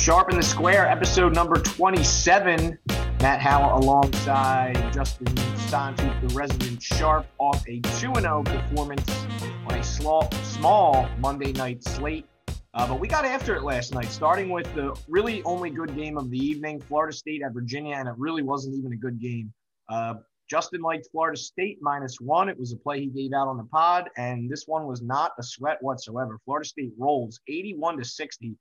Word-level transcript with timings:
Sharp 0.00 0.30
and 0.30 0.38
the 0.38 0.42
Square, 0.42 0.88
episode 0.88 1.34
number 1.34 1.56
27. 1.56 2.78
Matt 3.20 3.38
Howell 3.38 3.84
alongside 3.84 4.74
Justin 4.94 5.26
Santu, 5.68 6.26
the 6.26 6.34
resident 6.34 6.82
Sharp, 6.82 7.26
off 7.36 7.62
a 7.68 7.80
2 7.80 8.14
0 8.14 8.42
performance 8.42 9.26
on 9.68 9.74
a 9.74 9.84
small, 9.84 11.06
Monday 11.18 11.52
night 11.52 11.84
slate. 11.84 12.24
Uh, 12.72 12.88
but 12.88 12.98
we 12.98 13.08
got 13.08 13.26
after 13.26 13.54
it 13.54 13.62
last 13.62 13.92
night, 13.92 14.06
starting 14.06 14.48
with 14.48 14.74
the 14.74 14.98
really 15.06 15.42
only 15.42 15.68
good 15.68 15.94
game 15.94 16.16
of 16.16 16.30
the 16.30 16.38
evening 16.38 16.80
Florida 16.80 17.14
State 17.14 17.42
at 17.42 17.52
Virginia, 17.52 17.94
and 17.94 18.08
it 18.08 18.14
really 18.16 18.42
wasn't 18.42 18.74
even 18.74 18.94
a 18.94 18.96
good 18.96 19.20
game. 19.20 19.52
Uh, 19.90 20.14
Justin 20.48 20.80
liked 20.80 21.08
Florida 21.12 21.36
State 21.36 21.76
minus 21.82 22.16
one. 22.22 22.48
It 22.48 22.58
was 22.58 22.72
a 22.72 22.76
play 22.76 23.00
he 23.00 23.06
gave 23.08 23.34
out 23.34 23.48
on 23.48 23.58
the 23.58 23.64
pod, 23.64 24.08
and 24.16 24.48
this 24.48 24.64
one 24.66 24.86
was 24.86 25.02
not 25.02 25.32
a 25.38 25.42
sweat 25.42 25.76
whatsoever. 25.82 26.38
Florida 26.46 26.66
State 26.66 26.92
rolls 26.98 27.38
81 27.46 27.98
to 27.98 28.04
60 28.06 28.56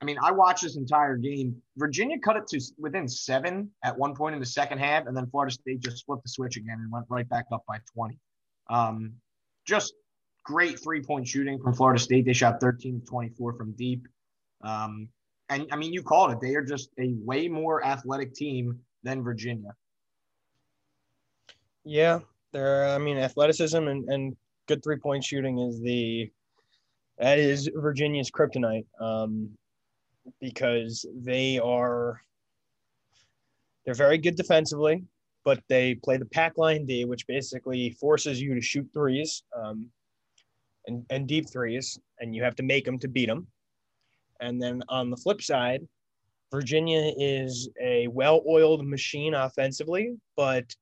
I 0.00 0.04
mean, 0.04 0.18
I 0.22 0.30
watched 0.30 0.62
this 0.62 0.76
entire 0.76 1.16
game. 1.16 1.56
Virginia 1.76 2.18
cut 2.18 2.36
it 2.36 2.46
to 2.48 2.60
within 2.78 3.08
seven 3.08 3.70
at 3.82 3.96
one 3.96 4.14
point 4.14 4.34
in 4.34 4.40
the 4.40 4.46
second 4.46 4.78
half, 4.78 5.06
and 5.06 5.16
then 5.16 5.26
Florida 5.26 5.52
State 5.52 5.80
just 5.80 6.04
flipped 6.04 6.22
the 6.22 6.28
switch 6.28 6.56
again 6.56 6.78
and 6.80 6.92
went 6.92 7.06
right 7.08 7.28
back 7.28 7.46
up 7.50 7.64
by 7.66 7.78
20. 7.94 8.18
Um, 8.68 9.14
just 9.66 9.94
great 10.44 10.78
three 10.82 11.02
point 11.02 11.26
shooting 11.26 11.58
from 11.58 11.72
Florida 11.72 11.98
State. 12.00 12.26
They 12.26 12.34
shot 12.34 12.60
13 12.60 13.00
to 13.00 13.06
24 13.06 13.54
from 13.54 13.72
deep. 13.72 14.06
Um, 14.62 15.08
and 15.48 15.66
I 15.72 15.76
mean, 15.76 15.92
you 15.92 16.02
called 16.02 16.32
it. 16.32 16.40
They 16.40 16.54
are 16.56 16.64
just 16.64 16.90
a 16.98 17.14
way 17.24 17.48
more 17.48 17.84
athletic 17.84 18.34
team 18.34 18.80
than 19.02 19.22
Virginia. 19.22 19.74
Yeah, 21.84 22.20
they're. 22.52 22.88
I 22.88 22.98
mean, 22.98 23.16
athleticism 23.16 23.76
and, 23.76 24.08
and 24.08 24.36
good 24.66 24.82
three 24.82 24.96
point 24.96 25.24
shooting 25.24 25.58
is 25.60 25.80
the 25.80 26.30
that 27.18 27.38
is 27.38 27.70
Virginia's 27.74 28.30
kryptonite. 28.30 28.86
Um, 29.00 29.50
because 30.40 31.06
they 31.14 31.58
are 31.58 32.20
they're 33.84 33.94
very 33.94 34.18
good 34.18 34.36
defensively, 34.36 35.04
but 35.44 35.62
they 35.68 35.94
play 35.94 36.16
the 36.16 36.26
pack 36.26 36.58
line 36.58 36.86
D, 36.86 37.04
which 37.04 37.26
basically 37.26 37.90
forces 37.90 38.40
you 38.40 38.54
to 38.54 38.60
shoot 38.60 38.88
threes 38.92 39.44
um, 39.56 39.88
and, 40.86 41.06
and 41.10 41.28
deep 41.28 41.48
threes, 41.48 41.98
and 42.18 42.34
you 42.34 42.42
have 42.42 42.56
to 42.56 42.64
make 42.64 42.84
them 42.84 42.98
to 42.98 43.08
beat 43.08 43.28
them. 43.28 43.46
And 44.40 44.60
then 44.60 44.82
on 44.88 45.08
the 45.08 45.16
flip 45.16 45.40
side, 45.40 45.86
Virginia 46.50 47.12
is 47.16 47.68
a 47.80 48.08
well-oiled 48.08 48.86
machine 48.86 49.34
offensively, 49.34 50.16
but 50.36 50.74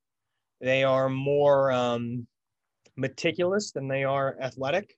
they 0.61 0.83
are 0.83 1.09
more 1.09 1.71
um, 1.73 2.27
meticulous 2.97 3.71
than 3.71 3.87
they 3.87 4.05
are 4.05 4.37
athletic. 4.41 4.97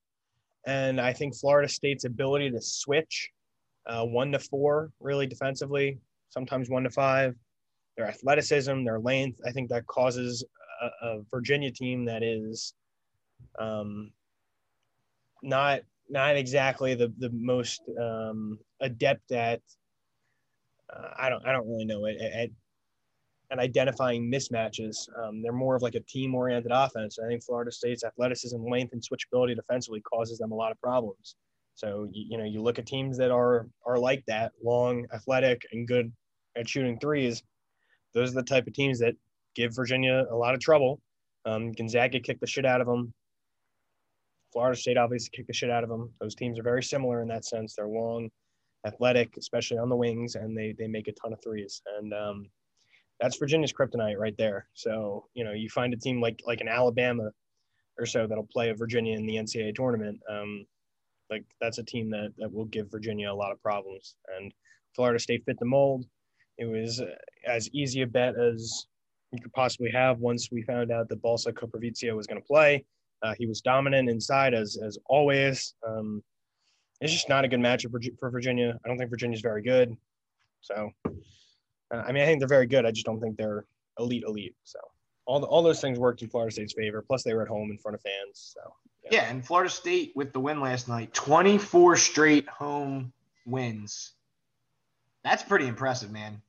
And 0.67 1.01
I 1.01 1.13
think 1.13 1.37
Florida 1.37 1.69
State's 1.69 2.05
ability 2.05 2.51
to 2.51 2.61
switch 2.61 3.31
uh, 3.87 4.05
one 4.05 4.33
to 4.33 4.39
four, 4.39 4.91
really 5.01 5.27
defensively, 5.27 5.99
sometimes 6.29 6.69
one 6.69 6.85
to 6.85 6.91
five. 6.91 7.35
Their 7.97 8.07
athleticism, 8.07 8.85
their 8.85 8.99
length, 8.99 9.41
I 9.47 9.53
think 9.53 9.71
that 9.71 9.87
causes 9.87 10.45
a, 10.83 11.07
a 11.07 11.23
Virginia 11.31 11.71
team 11.71 12.05
that 12.05 12.23
is 12.23 12.75
um, 13.59 14.13
not 15.43 15.81
not 16.09 16.37
exactly 16.37 16.95
the 16.95 17.13
the 17.19 17.31
most 17.31 17.83
um, 18.01 18.59
adept 18.81 19.33
at. 19.33 19.61
Uh, 20.95 21.09
I 21.19 21.29
don't 21.29 21.45
I 21.47 21.53
don't 21.53 21.69
really 21.69 21.85
know 21.85 22.05
it 22.05 22.17
at, 22.21 22.51
at 23.51 23.59
identifying 23.59 24.31
mismatches. 24.31 25.09
Um, 25.19 25.43
they're 25.43 25.53
more 25.53 25.77
of 25.77 25.83
like 25.83 25.95
a 25.95 26.01
team 26.01 26.35
oriented 26.35 26.73
offense. 26.73 27.19
I 27.23 27.29
think 27.29 27.43
Florida 27.43 27.73
State's 27.73 28.05
athleticism, 28.05 28.59
length, 28.69 28.93
and 28.93 29.03
switchability 29.03 29.55
defensively 29.57 30.01
causes 30.01 30.39
them 30.39 30.53
a 30.53 30.55
lot 30.55 30.73
of 30.73 30.81
problems. 30.81 31.37
So 31.77 32.09
you, 32.11 32.27
you 32.31 32.39
know 32.39 32.45
you 32.45 32.63
look 32.63 32.79
at 32.79 32.87
teams 32.87 33.17
that 33.19 33.31
are 33.31 33.69
are 33.87 33.99
like 33.99 34.25
that, 34.27 34.53
long, 34.65 35.07
athletic, 35.15 35.63
and 35.73 35.87
good 35.87 36.11
at 36.57 36.69
shooting 36.69 36.99
threes. 36.99 37.43
Those 38.15 38.33
are 38.33 38.41
the 38.41 38.43
type 38.43 38.67
of 38.67 38.73
teams 38.73 38.99
that 39.01 39.15
give 39.55 39.77
Virginia 39.77 40.25
a 40.31 40.35
lot 40.35 40.55
of 40.55 40.61
trouble. 40.61 41.01
Um, 41.45 41.73
Gonzaga 41.73 42.19
kicked 42.19 42.41
the 42.41 42.47
shit 42.47 42.67
out 42.67 42.81
of 42.81 42.87
them. 42.87 43.13
Florida 44.53 44.77
State 44.77 44.97
obviously 44.97 45.31
kicked 45.35 45.49
the 45.49 45.55
shit 45.55 45.71
out 45.71 45.85
of 45.85 45.91
them. 45.91 46.11
Those 46.19 46.35
teams 46.35 46.59
are 46.59 46.63
very 46.63 46.83
similar 46.83 47.21
in 47.21 47.29
that 47.29 47.45
sense. 47.45 47.75
They're 47.77 47.87
long, 47.87 48.31
athletic, 48.87 49.37
especially 49.37 49.77
on 49.77 49.91
the 49.91 49.97
wings, 49.97 50.35
and 50.35 50.57
they 50.57 50.75
they 50.79 50.89
make 50.89 51.09
a 51.09 51.13
ton 51.13 51.35
of 51.35 51.43
threes. 51.43 51.83
And 51.99 52.15
um, 52.15 52.49
that's 53.21 53.37
Virginia's 53.37 53.75
kryptonite 53.75 54.17
right 54.17 54.37
there. 54.39 54.67
So 54.73 55.27
you 55.35 55.45
know 55.45 55.53
you 55.53 55.69
find 55.69 55.93
a 55.93 55.99
team 55.99 56.23
like 56.23 56.41
like 56.47 56.63
an 56.63 56.69
Alabama 56.69 57.31
or 57.99 58.07
so 58.07 58.27
that'll 58.27 58.49
play 58.51 58.71
a 58.71 58.75
Virginia 58.75 59.17
in 59.17 59.27
the 59.27 59.37
NCAA 59.37 59.75
tournament. 59.75 60.21
Um, 60.31 60.67
like 61.31 61.45
that's 61.61 61.79
a 61.79 61.83
team 61.83 62.11
that 62.11 62.33
that 62.39 62.53
will 62.53 62.67
give 62.67 62.91
Virginia 62.91 63.33
a 63.33 63.35
lot 63.35 63.53
of 63.53 63.63
problems. 63.63 64.17
And 64.37 64.53
Florida 64.95 65.19
State 65.19 65.45
fit 65.45 65.59
the 65.59 65.67
mold. 65.67 66.07
It 66.59 66.67
was 66.67 67.01
uh, 67.01 67.07
as 67.47 67.69
easy 67.71 68.03
a 68.03 68.07
bet 68.07 68.39
as 68.39 68.87
you 69.33 69.41
could 69.41 69.53
possibly 69.53 69.91
have 69.91 70.19
once 70.19 70.51
we 70.51 70.63
found 70.63 70.91
out 70.91 71.09
that 71.09 71.23
Balsa 71.23 71.53
Koprivica 71.53 72.15
was 72.15 72.27
going 72.27 72.41
to 72.41 72.47
play. 72.47 72.85
Uh, 73.23 73.35
he 73.39 73.47
was 73.47 73.61
dominant 73.61 74.09
inside 74.09 74.55
as 74.55 74.79
as 74.85 74.99
always. 75.07 75.75
Um, 75.87 76.23
it's 77.01 77.13
just 77.13 77.29
not 77.29 77.45
a 77.45 77.49
good 77.49 77.61
matchup 77.61 77.91
for, 77.91 78.01
for 78.19 78.31
Virginia. 78.31 78.79
I 78.85 78.89
don't 78.89 78.97
think 78.97 79.11
Virginia's 79.11 79.43
very 79.43 79.63
good. 79.63 79.95
So, 80.63 80.91
uh, 81.05 81.11
I 81.95 82.13
mean, 82.13 82.23
I 82.23 82.27
think 82.27 82.41
they're 82.41 82.49
very 82.49 82.67
good. 82.67 82.87
I 82.87 82.91
just 82.91 83.07
don't 83.07 83.21
think 83.21 83.37
they're 83.37 83.67
elite, 83.99 84.25
elite. 84.27 84.55
So, 84.65 84.79
all 85.27 85.41
the, 85.41 85.47
all 85.47 85.63
those 85.63 85.81
things 85.81 85.99
worked 85.99 86.23
in 86.23 86.29
Florida 86.29 86.53
State's 86.53 86.73
favor. 86.73 87.05
Plus, 87.07 87.23
they 87.23 87.35
were 87.35 87.43
at 87.43 87.49
home 87.49 87.71
in 87.71 87.79
front 87.79 87.97
of 87.97 88.01
fans. 88.01 88.55
So, 88.55 88.61
yeah. 89.11 89.31
and 89.31 89.45
Florida 89.45 89.71
State 89.71 90.13
with 90.15 90.33
the 90.33 90.41
win 90.41 90.61
last 90.61 90.89
night, 90.89 91.13
24 91.15 91.97
straight 91.97 92.49
home 92.49 93.13
wins. 93.45 94.13
That's 95.25 95.43
pretty 95.43 95.67
impressive, 95.67 96.11
man. 96.11 96.41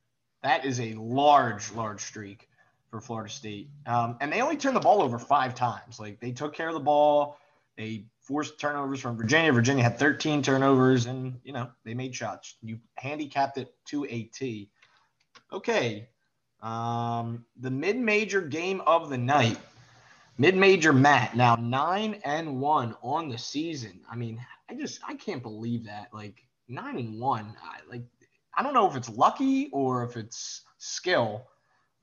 That 0.44 0.66
is 0.66 0.80
a 0.80 0.94
large, 0.94 1.72
large 1.72 2.02
streak 2.02 2.48
for 2.90 3.02
Florida 3.02 3.30
State. 3.30 3.70
Um, 3.86 4.18
and 4.22 4.32
they 4.32 4.42
only 4.42 4.58
turned 4.58 4.76
the 4.76 4.82
ball 4.82 5.02
over 5.02 5.20
five 5.20 5.56
times. 5.56 6.00
Like 6.00 6.20
they 6.20 6.32
took 6.32 6.54
care 6.54 6.68
of 6.68 6.74
the 6.74 6.80
ball. 6.80 7.38
They 7.78 8.06
forced 8.22 8.60
turnovers 8.60 9.00
from 9.00 9.18
Virginia. 9.18 9.54
Virginia 9.54 9.84
had 9.84 10.00
13 10.00 10.42
turnovers, 10.42 11.06
and 11.06 11.40
you 11.44 11.54
know 11.54 11.70
they 11.86 11.94
made 11.94 12.16
shots. 12.16 12.56
You 12.62 12.80
handicapped 12.96 13.58
it 13.58 13.74
to 13.86 14.06
a 14.06 14.24
T. 14.24 14.70
Okay, 15.52 16.10
um, 16.62 17.46
the 17.60 17.70
mid-major 17.70 18.42
game 18.42 18.82
of 18.82 19.10
the 19.10 19.18
night. 19.18 19.58
Mid-major 20.40 20.94
Matt 20.94 21.36
now 21.36 21.56
nine 21.56 22.22
and 22.24 22.60
one 22.60 22.96
on 23.02 23.28
the 23.28 23.38
season. 23.38 24.00
I 24.10 24.16
mean, 24.16 24.40
I 24.70 24.76
just 24.76 25.00
I 25.08 25.16
can't 25.16 25.42
believe 25.42 25.86
that. 25.86 26.10
Like 26.14 26.46
nine 26.68 26.98
and 26.98 27.20
one. 27.20 27.56
I, 27.64 27.80
like 27.90 28.04
I 28.56 28.64
don't 28.64 28.74
know 28.74 28.90
if 28.90 28.96
it's 28.96 29.10
lucky 29.10 29.70
or 29.72 30.04
if 30.04 30.16
it's 30.16 30.62
skill. 30.78 31.48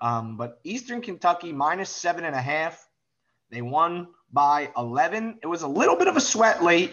Um, 0.00 0.36
but 0.36 0.60
Eastern 0.64 1.00
Kentucky 1.00 1.52
minus 1.52 1.90
seven 1.90 2.24
and 2.24 2.34
a 2.34 2.40
half. 2.40 2.88
They 3.50 3.62
won 3.62 4.08
by 4.32 4.70
11. 4.76 5.38
It 5.42 5.46
was 5.46 5.62
a 5.62 5.68
little 5.68 5.96
bit 5.96 6.08
of 6.08 6.16
a 6.16 6.20
sweat 6.20 6.62
late, 6.62 6.92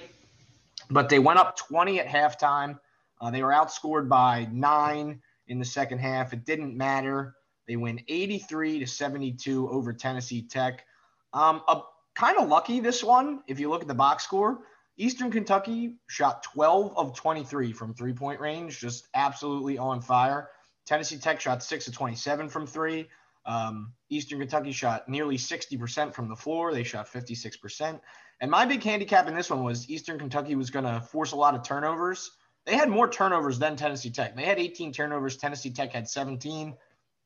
but 0.91 1.09
they 1.09 1.18
went 1.18 1.40
up 1.40 1.58
20 1.58 2.00
at 2.00 2.08
halftime. 2.08 2.79
Uh, 3.19 3.31
they 3.31 3.41
were 3.41 3.52
outscored 3.52 4.08
by 4.08 4.47
nine 4.52 5.22
in 5.47 5.58
the 5.58 5.66
second 5.66 6.00
half. 6.00 6.34
It 6.34 6.46
didn't 6.46 6.78
matter. 6.78 7.35
They 7.68 7.78
win 7.78 8.02
83 8.08 8.79
to 8.79 8.88
72 8.88 9.69
over 9.69 9.91
Tennessee 9.94 10.41
Tech. 10.41 10.85
Um, 11.34 11.62
a, 11.68 11.81
kind 12.16 12.38
of 12.38 12.47
lucky 12.50 12.80
this 12.80 13.03
one. 13.03 13.42
If 13.47 13.59
you 13.59 13.69
look 13.69 13.81
at 13.81 13.88
the 13.88 13.96
box 13.96 14.24
score, 14.24 14.59
Eastern 14.97 15.31
Kentucky 15.31 15.96
shot 16.08 16.44
12 16.44 16.97
of 16.97 17.16
23 17.16 17.74
from 17.74 17.94
three 17.94 18.14
point 18.14 18.40
range, 18.40 18.80
just 18.80 19.08
absolutely 19.14 19.78
on 19.78 20.02
fire. 20.02 20.50
Tennessee 20.86 21.18
Tech 21.18 21.40
shot 21.40 21.64
six 21.64 21.88
of 21.88 21.94
27 21.94 22.50
from 22.50 22.68
three. 22.68 23.08
Um, 23.46 23.94
Eastern 24.09 24.40
Kentucky 24.40 24.72
shot 24.72 25.08
nearly 25.09 25.38
60% 25.38 26.14
from 26.14 26.28
the 26.28 26.36
floor. 26.36 26.74
They 26.74 26.84
shot 26.84 27.12
56%. 27.12 28.00
And 28.40 28.52
my 28.52 28.66
big 28.66 28.84
handicap 28.84 29.28
in 29.28 29.35
this 29.35 29.50
one 29.50 29.64
was 29.64 29.90
Eastern 29.90 30.20
Kentucky 30.20 30.55
was 30.55 30.70
going 30.70 30.85
to 30.85 31.02
force 31.02 31.32
a 31.32 31.35
lot 31.35 31.55
of 31.55 31.64
turnovers. 31.64 32.32
They 32.66 32.76
had 32.76 32.90
more 32.90 33.09
turnovers 33.09 33.58
than 33.58 33.76
Tennessee 33.76 34.11
Tech. 34.11 34.35
They 34.35 34.46
had 34.46 34.59
18 34.59 34.94
turnovers. 34.94 35.38
Tennessee 35.38 35.72
Tech 35.72 35.91
had 35.91 36.08
17. 36.08 36.76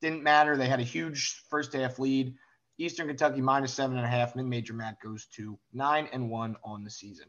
Didn't 0.01 0.23
matter. 0.23 0.55
They 0.55 0.67
had 0.67 0.79
a 0.79 0.83
huge 0.83 1.43
first 1.49 1.73
half 1.73 1.99
lead. 1.99 2.35
Eastern 2.77 3.07
Kentucky 3.07 3.41
minus 3.41 3.73
seven 3.73 3.97
and 3.97 4.05
a 4.05 4.09
half. 4.09 4.35
Mid 4.35 4.45
major 4.45 4.73
Matt 4.73 4.99
goes 5.01 5.25
to 5.35 5.57
nine 5.73 6.09
and 6.11 6.29
one 6.29 6.55
on 6.63 6.83
the 6.83 6.89
season. 6.89 7.27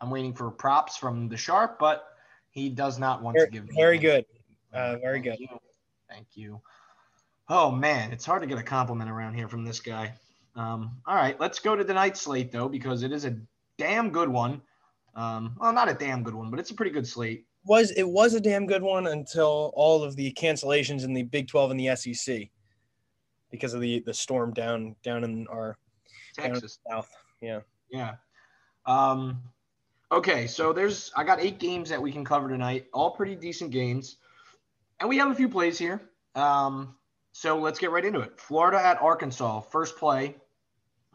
I'm 0.00 0.10
waiting 0.10 0.34
for 0.34 0.50
props 0.50 0.96
from 0.96 1.28
the 1.28 1.36
sharp, 1.36 1.78
but 1.78 2.04
he 2.50 2.68
does 2.68 2.98
not 2.98 3.22
want 3.22 3.36
very, 3.36 3.46
to 3.46 3.52
give. 3.52 3.68
Me 3.68 3.74
very 3.76 3.98
good. 3.98 4.24
Uh, 4.72 4.96
very 4.96 5.20
Thank 5.20 5.24
good. 5.24 5.40
You. 5.40 5.48
Thank 6.10 6.26
you. 6.34 6.60
Oh 7.48 7.70
man, 7.70 8.12
it's 8.12 8.24
hard 8.24 8.42
to 8.42 8.48
get 8.48 8.58
a 8.58 8.62
compliment 8.62 9.10
around 9.10 9.34
here 9.34 9.48
from 9.48 9.64
this 9.64 9.80
guy. 9.80 10.14
Um, 10.56 10.98
all 11.06 11.16
right, 11.16 11.38
let's 11.40 11.58
go 11.58 11.76
to 11.76 11.84
the 11.84 11.94
night 11.94 12.16
slate 12.16 12.52
though, 12.52 12.68
because 12.68 13.02
it 13.02 13.12
is 13.12 13.24
a 13.24 13.36
damn 13.76 14.10
good 14.10 14.28
one. 14.28 14.62
Um, 15.14 15.56
well, 15.60 15.72
not 15.72 15.88
a 15.88 15.94
damn 15.94 16.22
good 16.22 16.34
one, 16.34 16.50
but 16.50 16.58
it's 16.58 16.70
a 16.70 16.74
pretty 16.74 16.90
good 16.90 17.06
slate 17.06 17.46
was 17.64 17.90
it 17.92 18.08
was 18.08 18.34
a 18.34 18.40
damn 18.40 18.66
good 18.66 18.82
one 18.82 19.06
until 19.06 19.72
all 19.74 20.02
of 20.02 20.16
the 20.16 20.32
cancellations 20.32 21.04
in 21.04 21.12
the 21.12 21.22
Big 21.22 21.48
12 21.48 21.72
and 21.72 21.80
the 21.80 21.94
SEC 21.96 22.48
because 23.50 23.74
of 23.74 23.80
the 23.80 24.00
the 24.00 24.14
storm 24.14 24.52
down 24.52 24.96
down 25.02 25.24
in 25.24 25.46
our 25.48 25.76
Texas 26.36 26.78
south. 26.88 27.10
Yeah. 27.40 27.60
Yeah. 27.90 28.14
Um, 28.86 29.40
Okay, 30.14 30.46
so 30.46 30.72
there's 30.72 31.10
I 31.16 31.24
got 31.24 31.40
eight 31.40 31.58
games 31.58 31.88
that 31.88 32.00
we 32.00 32.12
can 32.12 32.24
cover 32.24 32.48
tonight, 32.48 32.86
all 32.92 33.10
pretty 33.10 33.34
decent 33.34 33.72
games, 33.72 34.18
and 35.00 35.08
we 35.08 35.18
have 35.18 35.30
a 35.30 35.34
few 35.34 35.48
plays 35.48 35.76
here. 35.76 36.10
Um, 36.36 36.94
so 37.32 37.58
let's 37.58 37.80
get 37.80 37.90
right 37.90 38.04
into 38.04 38.20
it. 38.20 38.38
Florida 38.38 38.78
at 38.78 39.02
Arkansas, 39.02 39.62
first 39.62 39.96
play. 39.96 40.36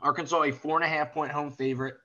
Arkansas 0.02 0.44
a 0.44 0.52
four 0.52 0.76
and 0.76 0.84
a 0.84 0.88
half 0.90 1.14
point 1.14 1.32
home 1.32 1.50
favorite. 1.50 1.96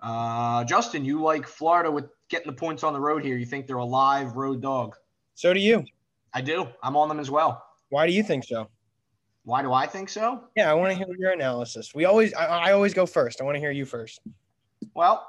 Uh, 0.00 0.64
Justin, 0.64 1.04
you 1.04 1.20
like 1.20 1.46
Florida 1.46 1.90
with 1.90 2.06
getting 2.28 2.46
the 2.46 2.56
points 2.56 2.84
on 2.84 2.92
the 2.92 3.00
road 3.00 3.24
here. 3.24 3.36
You 3.36 3.46
think 3.46 3.66
they're 3.66 3.76
a 3.76 3.84
live 3.84 4.36
road 4.36 4.62
dog? 4.62 4.94
So 5.34 5.52
do 5.52 5.60
you. 5.60 5.84
I 6.32 6.40
do. 6.40 6.68
I'm 6.82 6.96
on 6.96 7.08
them 7.08 7.20
as 7.20 7.30
well. 7.30 7.64
Why 7.88 8.06
do 8.06 8.12
you 8.12 8.22
think 8.22 8.44
so? 8.44 8.68
Why 9.44 9.62
do 9.62 9.72
I 9.72 9.86
think 9.86 10.08
so? 10.08 10.44
Yeah, 10.56 10.70
I 10.70 10.74
want 10.74 10.92
to 10.92 10.96
hear 10.96 11.06
your 11.18 11.32
analysis. 11.32 11.94
We 11.94 12.04
always, 12.04 12.34
I, 12.34 12.46
I 12.46 12.72
always 12.72 12.92
go 12.92 13.06
first. 13.06 13.40
I 13.40 13.44
want 13.44 13.54
to 13.54 13.60
hear 13.60 13.70
you 13.70 13.86
first. 13.86 14.20
Well, 14.94 15.26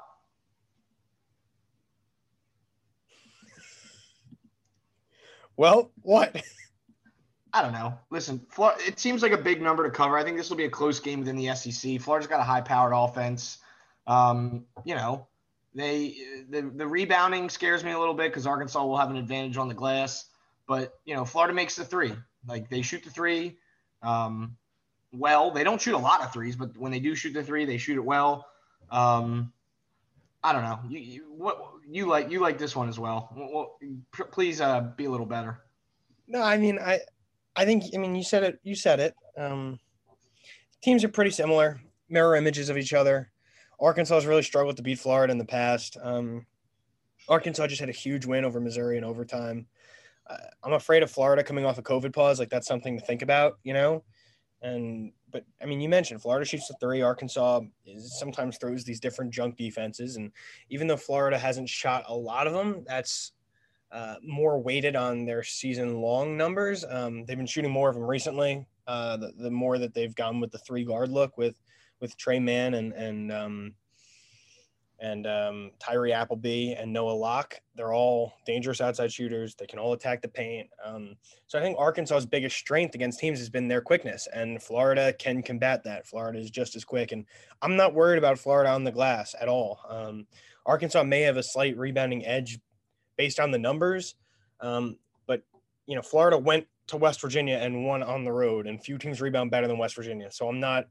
Well, 5.60 5.92
what? 6.00 6.42
I 7.52 7.60
don't 7.60 7.72
know. 7.72 7.92
Listen, 8.08 8.40
it 8.86 8.98
seems 8.98 9.22
like 9.22 9.32
a 9.32 9.36
big 9.36 9.60
number 9.60 9.84
to 9.84 9.90
cover. 9.90 10.16
I 10.16 10.24
think 10.24 10.38
this 10.38 10.48
will 10.48 10.56
be 10.56 10.64
a 10.64 10.70
close 10.70 10.98
game 10.98 11.18
within 11.18 11.36
the 11.36 11.54
SEC. 11.54 12.00
Florida's 12.00 12.26
got 12.26 12.40
a 12.40 12.44
high-powered 12.44 12.94
offense. 12.96 13.58
Um, 14.10 14.64
you 14.84 14.96
know, 14.96 15.28
they 15.72 16.16
the, 16.50 16.62
the 16.62 16.86
rebounding 16.86 17.48
scares 17.48 17.84
me 17.84 17.92
a 17.92 17.98
little 17.98 18.14
bit 18.14 18.30
because 18.30 18.44
Arkansas 18.44 18.84
will 18.84 18.96
have 18.96 19.08
an 19.08 19.16
advantage 19.16 19.56
on 19.56 19.68
the 19.68 19.74
glass. 19.74 20.26
But 20.66 20.98
you 21.04 21.14
know, 21.14 21.24
Florida 21.24 21.54
makes 21.54 21.76
the 21.76 21.84
three. 21.84 22.12
Like 22.46 22.68
they 22.68 22.82
shoot 22.82 23.04
the 23.04 23.10
three. 23.10 23.56
Um, 24.02 24.56
well, 25.12 25.52
they 25.52 25.62
don't 25.62 25.80
shoot 25.80 25.94
a 25.94 25.98
lot 25.98 26.22
of 26.22 26.32
threes, 26.32 26.56
but 26.56 26.76
when 26.76 26.90
they 26.90 26.98
do 26.98 27.14
shoot 27.14 27.34
the 27.34 27.42
three, 27.42 27.64
they 27.64 27.78
shoot 27.78 27.96
it 27.96 28.04
well. 28.04 28.46
Um, 28.90 29.52
I 30.42 30.52
don't 30.52 30.62
know. 30.62 30.80
You, 30.88 30.98
you, 30.98 31.24
what 31.36 31.60
you 31.88 32.06
like? 32.06 32.32
You 32.32 32.40
like 32.40 32.58
this 32.58 32.74
one 32.74 32.88
as 32.88 32.98
well. 32.98 33.32
well 33.36 33.78
please 34.32 34.60
uh, 34.60 34.80
be 34.96 35.04
a 35.04 35.10
little 35.10 35.26
better. 35.26 35.60
No, 36.26 36.42
I 36.42 36.56
mean, 36.56 36.78
I, 36.80 37.00
I 37.54 37.64
think, 37.64 37.84
I 37.94 37.98
mean, 37.98 38.16
you 38.16 38.24
said 38.24 38.42
it. 38.42 38.58
You 38.64 38.74
said 38.74 38.98
it. 38.98 39.14
Um, 39.36 39.78
teams 40.82 41.04
are 41.04 41.08
pretty 41.08 41.30
similar, 41.30 41.80
mirror 42.08 42.34
images 42.34 42.68
of 42.70 42.76
each 42.76 42.92
other. 42.92 43.30
Arkansas 43.80 44.14
has 44.14 44.26
really 44.26 44.42
struggled 44.42 44.76
to 44.76 44.82
beat 44.82 44.98
Florida 44.98 45.30
in 45.30 45.38
the 45.38 45.44
past. 45.44 45.96
Um, 46.02 46.46
Arkansas 47.28 47.66
just 47.68 47.80
had 47.80 47.88
a 47.88 47.92
huge 47.92 48.26
win 48.26 48.44
over 48.44 48.60
Missouri 48.60 48.98
in 48.98 49.04
overtime. 49.04 49.66
Uh, 50.28 50.36
I'm 50.62 50.74
afraid 50.74 51.02
of 51.02 51.10
Florida 51.10 51.42
coming 51.42 51.64
off 51.64 51.78
a 51.78 51.82
COVID 51.82 52.12
pause. 52.12 52.38
Like 52.38 52.50
that's 52.50 52.66
something 52.66 52.98
to 52.98 53.04
think 53.04 53.22
about, 53.22 53.58
you 53.64 53.72
know. 53.72 54.04
And 54.62 55.12
but 55.30 55.44
I 55.62 55.66
mean, 55.66 55.80
you 55.80 55.88
mentioned 55.88 56.20
Florida 56.20 56.44
shoots 56.44 56.68
the 56.68 56.74
three. 56.80 57.02
Arkansas 57.02 57.62
is, 57.86 58.18
sometimes 58.18 58.58
throws 58.58 58.84
these 58.84 59.00
different 59.00 59.32
junk 59.32 59.56
defenses, 59.56 60.16
and 60.16 60.32
even 60.68 60.86
though 60.86 60.96
Florida 60.96 61.38
hasn't 61.38 61.68
shot 61.68 62.04
a 62.08 62.14
lot 62.14 62.46
of 62.46 62.52
them, 62.52 62.84
that's 62.86 63.32
uh, 63.90 64.16
more 64.22 64.60
weighted 64.60 64.96
on 64.96 65.24
their 65.24 65.42
season 65.42 66.00
long 66.00 66.36
numbers. 66.36 66.84
Um, 66.88 67.24
they've 67.24 67.36
been 67.36 67.46
shooting 67.46 67.70
more 67.70 67.88
of 67.88 67.94
them 67.94 68.04
recently. 68.04 68.66
Uh, 68.86 69.16
the, 69.16 69.32
the 69.38 69.50
more 69.50 69.78
that 69.78 69.94
they've 69.94 70.14
gone 70.14 70.40
with 70.40 70.50
the 70.50 70.58
three 70.58 70.84
guard 70.84 71.10
look 71.10 71.36
with 71.38 71.54
with 72.00 72.16
Tre 72.16 72.38
Mann 72.38 72.74
and 72.74 72.92
and 72.92 73.32
um, 73.32 73.74
and 75.00 75.26
um, 75.26 75.70
Tyree 75.78 76.12
Appleby 76.12 76.74
and 76.74 76.92
Noah 76.92 77.12
Locke. 77.12 77.60
They're 77.74 77.94
all 77.94 78.34
dangerous 78.44 78.80
outside 78.80 79.10
shooters. 79.10 79.54
They 79.54 79.66
can 79.66 79.78
all 79.78 79.94
attack 79.94 80.20
the 80.20 80.28
paint. 80.28 80.68
Um, 80.84 81.16
so 81.46 81.58
I 81.58 81.62
think 81.62 81.78
Arkansas's 81.78 82.26
biggest 82.26 82.56
strength 82.56 82.94
against 82.94 83.18
teams 83.18 83.38
has 83.38 83.48
been 83.48 83.66
their 83.66 83.80
quickness, 83.80 84.28
and 84.32 84.62
Florida 84.62 85.12
can 85.14 85.42
combat 85.42 85.84
that. 85.84 86.06
Florida 86.06 86.38
is 86.38 86.50
just 86.50 86.76
as 86.76 86.84
quick, 86.84 87.12
and 87.12 87.24
I'm 87.62 87.76
not 87.76 87.94
worried 87.94 88.18
about 88.18 88.38
Florida 88.38 88.70
on 88.70 88.84
the 88.84 88.92
glass 88.92 89.34
at 89.40 89.48
all. 89.48 89.80
Um, 89.88 90.26
Arkansas 90.66 91.02
may 91.02 91.22
have 91.22 91.38
a 91.38 91.42
slight 91.42 91.76
rebounding 91.78 92.26
edge 92.26 92.60
based 93.16 93.40
on 93.40 93.50
the 93.50 93.58
numbers, 93.58 94.14
um, 94.60 94.96
but 95.26 95.42
you 95.86 95.96
know 95.96 96.02
Florida 96.02 96.36
went 96.36 96.66
to 96.88 96.98
West 96.98 97.20
Virginia 97.22 97.56
and 97.56 97.86
won 97.86 98.02
on 98.02 98.24
the 98.24 98.32
road, 98.32 98.66
and 98.66 98.84
few 98.84 98.98
teams 98.98 99.22
rebound 99.22 99.50
better 99.50 99.66
than 99.66 99.78
West 99.78 99.96
Virginia. 99.96 100.30
So 100.30 100.46
I'm 100.46 100.60
not 100.60 100.88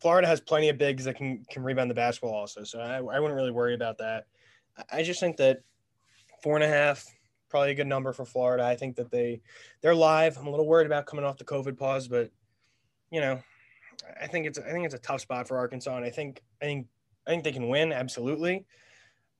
Florida 0.00 0.28
has 0.28 0.40
plenty 0.40 0.68
of 0.68 0.78
bigs 0.78 1.04
that 1.04 1.16
can 1.16 1.44
can 1.50 1.62
rebound 1.62 1.90
the 1.90 1.94
basketball 1.94 2.34
also, 2.34 2.64
so 2.64 2.80
I, 2.80 2.96
I 2.96 3.20
wouldn't 3.20 3.34
really 3.34 3.50
worry 3.50 3.74
about 3.74 3.98
that. 3.98 4.26
I 4.90 5.02
just 5.02 5.20
think 5.20 5.36
that 5.38 5.60
four 6.42 6.54
and 6.54 6.64
a 6.64 6.68
half 6.68 7.04
probably 7.48 7.70
a 7.70 7.74
good 7.74 7.86
number 7.86 8.12
for 8.12 8.24
Florida. 8.24 8.64
I 8.64 8.76
think 8.76 8.96
that 8.96 9.10
they 9.10 9.40
they're 9.80 9.94
live. 9.94 10.36
I'm 10.36 10.46
a 10.46 10.50
little 10.50 10.66
worried 10.66 10.86
about 10.86 11.06
coming 11.06 11.24
off 11.24 11.38
the 11.38 11.44
COVID 11.44 11.78
pause, 11.78 12.08
but 12.08 12.30
you 13.10 13.20
know, 13.20 13.42
I 14.20 14.26
think 14.26 14.46
it's 14.46 14.58
I 14.58 14.70
think 14.70 14.84
it's 14.84 14.94
a 14.94 14.98
tough 14.98 15.20
spot 15.20 15.48
for 15.48 15.58
Arkansas, 15.58 15.96
and 15.96 16.04
I 16.04 16.10
think 16.10 16.42
I 16.62 16.66
think 16.66 16.86
I 17.26 17.30
think 17.30 17.44
they 17.44 17.52
can 17.52 17.68
win 17.68 17.92
absolutely, 17.92 18.66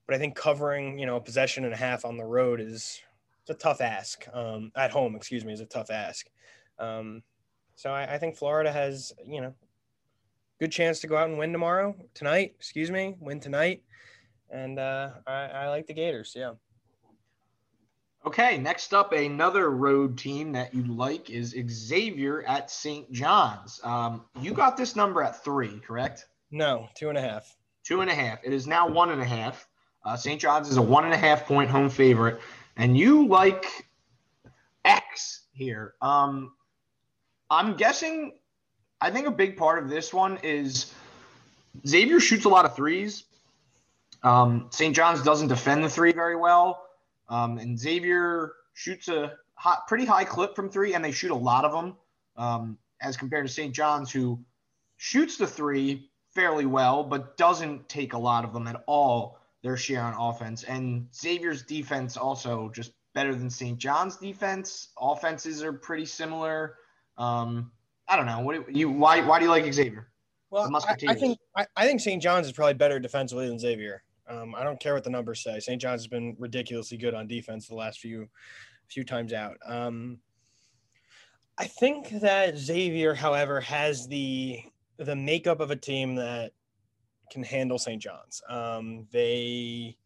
but 0.06 0.16
I 0.16 0.18
think 0.18 0.34
covering 0.34 0.98
you 0.98 1.06
know 1.06 1.16
a 1.16 1.20
possession 1.20 1.64
and 1.64 1.74
a 1.74 1.76
half 1.76 2.04
on 2.04 2.16
the 2.16 2.24
road 2.24 2.60
is 2.60 3.00
it's 3.42 3.50
a 3.50 3.54
tough 3.54 3.80
ask. 3.80 4.26
Um, 4.32 4.72
at 4.74 4.90
home, 4.90 5.14
excuse 5.14 5.44
me, 5.44 5.52
is 5.52 5.60
a 5.60 5.66
tough 5.66 5.90
ask. 5.90 6.26
Um, 6.78 7.22
so 7.76 7.90
I, 7.90 8.14
I 8.14 8.18
think 8.18 8.36
Florida 8.36 8.72
has 8.72 9.12
you 9.26 9.40
know 9.40 9.54
good 10.58 10.72
chance 10.72 11.00
to 11.00 11.06
go 11.06 11.16
out 11.16 11.28
and 11.28 11.38
win 11.38 11.52
tomorrow, 11.52 11.94
tonight, 12.14 12.54
excuse 12.56 12.90
me, 12.90 13.16
win 13.20 13.40
tonight. 13.40 13.82
And 14.50 14.78
uh, 14.78 15.10
I, 15.26 15.32
I 15.32 15.68
like 15.68 15.86
the 15.86 15.94
Gators. 15.94 16.32
Yeah. 16.36 16.52
Okay, 18.26 18.58
next 18.58 18.92
up, 18.92 19.12
another 19.12 19.70
road 19.70 20.18
team 20.18 20.52
that 20.52 20.74
you 20.74 20.82
like 20.84 21.30
is 21.30 21.56
Xavier 21.70 22.42
at 22.42 22.70
St. 22.70 23.10
John's. 23.12 23.80
Um, 23.84 24.24
you 24.40 24.52
got 24.52 24.76
this 24.76 24.96
number 24.96 25.22
at 25.22 25.42
three, 25.44 25.80
correct? 25.80 26.26
No, 26.50 26.88
two 26.94 27.08
and 27.10 27.16
a 27.16 27.20
half. 27.20 27.56
Two 27.84 28.00
and 28.00 28.10
a 28.10 28.14
half. 28.14 28.40
It 28.44 28.52
is 28.52 28.66
now 28.66 28.88
one 28.88 29.10
and 29.10 29.22
a 29.22 29.24
half. 29.24 29.68
Uh, 30.04 30.16
St. 30.16 30.40
John's 30.40 30.68
is 30.68 30.76
a 30.76 30.82
one 30.82 31.04
and 31.04 31.14
a 31.14 31.16
half 31.16 31.46
point 31.46 31.70
home 31.70 31.88
favorite, 31.88 32.40
and 32.76 32.98
you 32.98 33.26
like 33.26 33.66
X 34.84 35.42
here. 35.52 35.94
Um, 36.02 36.52
I'm 37.50 37.76
guessing 37.76 38.38
I 39.00 39.10
think 39.10 39.26
a 39.26 39.30
big 39.30 39.56
part 39.56 39.82
of 39.82 39.88
this 39.88 40.12
one 40.12 40.38
is 40.42 40.92
Xavier 41.86 42.20
shoots 42.20 42.44
a 42.44 42.48
lot 42.48 42.64
of 42.64 42.74
threes. 42.74 43.24
Um, 44.22 44.66
St. 44.70 44.94
John's 44.94 45.22
doesn't 45.22 45.48
defend 45.48 45.84
the 45.84 45.88
three 45.88 46.12
very 46.12 46.36
well. 46.36 46.84
Um, 47.28 47.58
and 47.58 47.78
Xavier 47.78 48.52
shoots 48.74 49.08
a 49.08 49.34
hot, 49.54 49.86
pretty 49.86 50.04
high 50.04 50.24
clip 50.24 50.56
from 50.56 50.70
three, 50.70 50.94
and 50.94 51.04
they 51.04 51.12
shoot 51.12 51.30
a 51.30 51.36
lot 51.36 51.64
of 51.64 51.72
them 51.72 51.96
um, 52.36 52.78
as 53.00 53.16
compared 53.16 53.46
to 53.46 53.52
St. 53.52 53.74
John's, 53.74 54.10
who 54.10 54.40
shoots 54.96 55.36
the 55.36 55.46
three 55.46 56.10
fairly 56.34 56.66
well, 56.66 57.04
but 57.04 57.36
doesn't 57.36 57.88
take 57.88 58.12
a 58.12 58.18
lot 58.18 58.44
of 58.44 58.52
them 58.52 58.66
at 58.66 58.82
all, 58.86 59.38
their 59.62 59.76
share 59.76 60.02
on 60.02 60.14
offense. 60.14 60.64
And 60.64 61.08
Xavier's 61.14 61.62
defense 61.62 62.16
also 62.16 62.70
just 62.74 62.92
better 63.14 63.34
than 63.34 63.50
St. 63.50 63.78
John's 63.78 64.16
defense. 64.16 64.88
Offenses 65.00 65.62
are 65.62 65.72
pretty 65.72 66.06
similar. 66.06 66.76
Um, 67.16 67.70
I 68.08 68.16
don't 68.16 68.26
know. 68.26 68.40
What 68.40 68.66
do 68.66 68.78
you 68.78 68.90
why 68.90 69.20
why 69.20 69.38
do 69.38 69.44
you 69.44 69.50
like 69.50 69.70
Xavier? 69.72 70.08
Well, 70.50 70.74
I, 70.74 70.96
I, 71.08 71.14
think 71.14 71.38
I, 71.54 71.66
I 71.76 71.86
think 71.86 72.00
St. 72.00 72.22
John's 72.22 72.46
is 72.46 72.52
probably 72.52 72.72
better 72.72 72.98
defensively 72.98 73.48
than 73.48 73.58
Xavier. 73.58 74.02
Um, 74.28 74.54
I 74.54 74.64
don't 74.64 74.80
care 74.80 74.94
what 74.94 75.04
the 75.04 75.10
numbers 75.10 75.42
say. 75.42 75.60
St. 75.60 75.80
John's 75.80 76.02
has 76.02 76.06
been 76.06 76.36
ridiculously 76.38 76.96
good 76.96 77.12
on 77.12 77.26
defense 77.26 77.68
the 77.68 77.74
last 77.74 77.98
few 77.98 78.28
few 78.88 79.04
times 79.04 79.34
out. 79.34 79.58
Um, 79.66 80.18
I 81.58 81.66
think 81.66 82.08
that 82.20 82.56
Xavier, 82.56 83.14
however, 83.14 83.60
has 83.60 84.06
the 84.06 84.60
the 84.98 85.16
makeup 85.16 85.60
of 85.60 85.70
a 85.70 85.76
team 85.76 86.14
that 86.16 86.52
can 87.30 87.42
handle 87.42 87.78
St. 87.78 88.00
John's. 88.00 88.40
Um, 88.48 89.06
they 89.12 89.96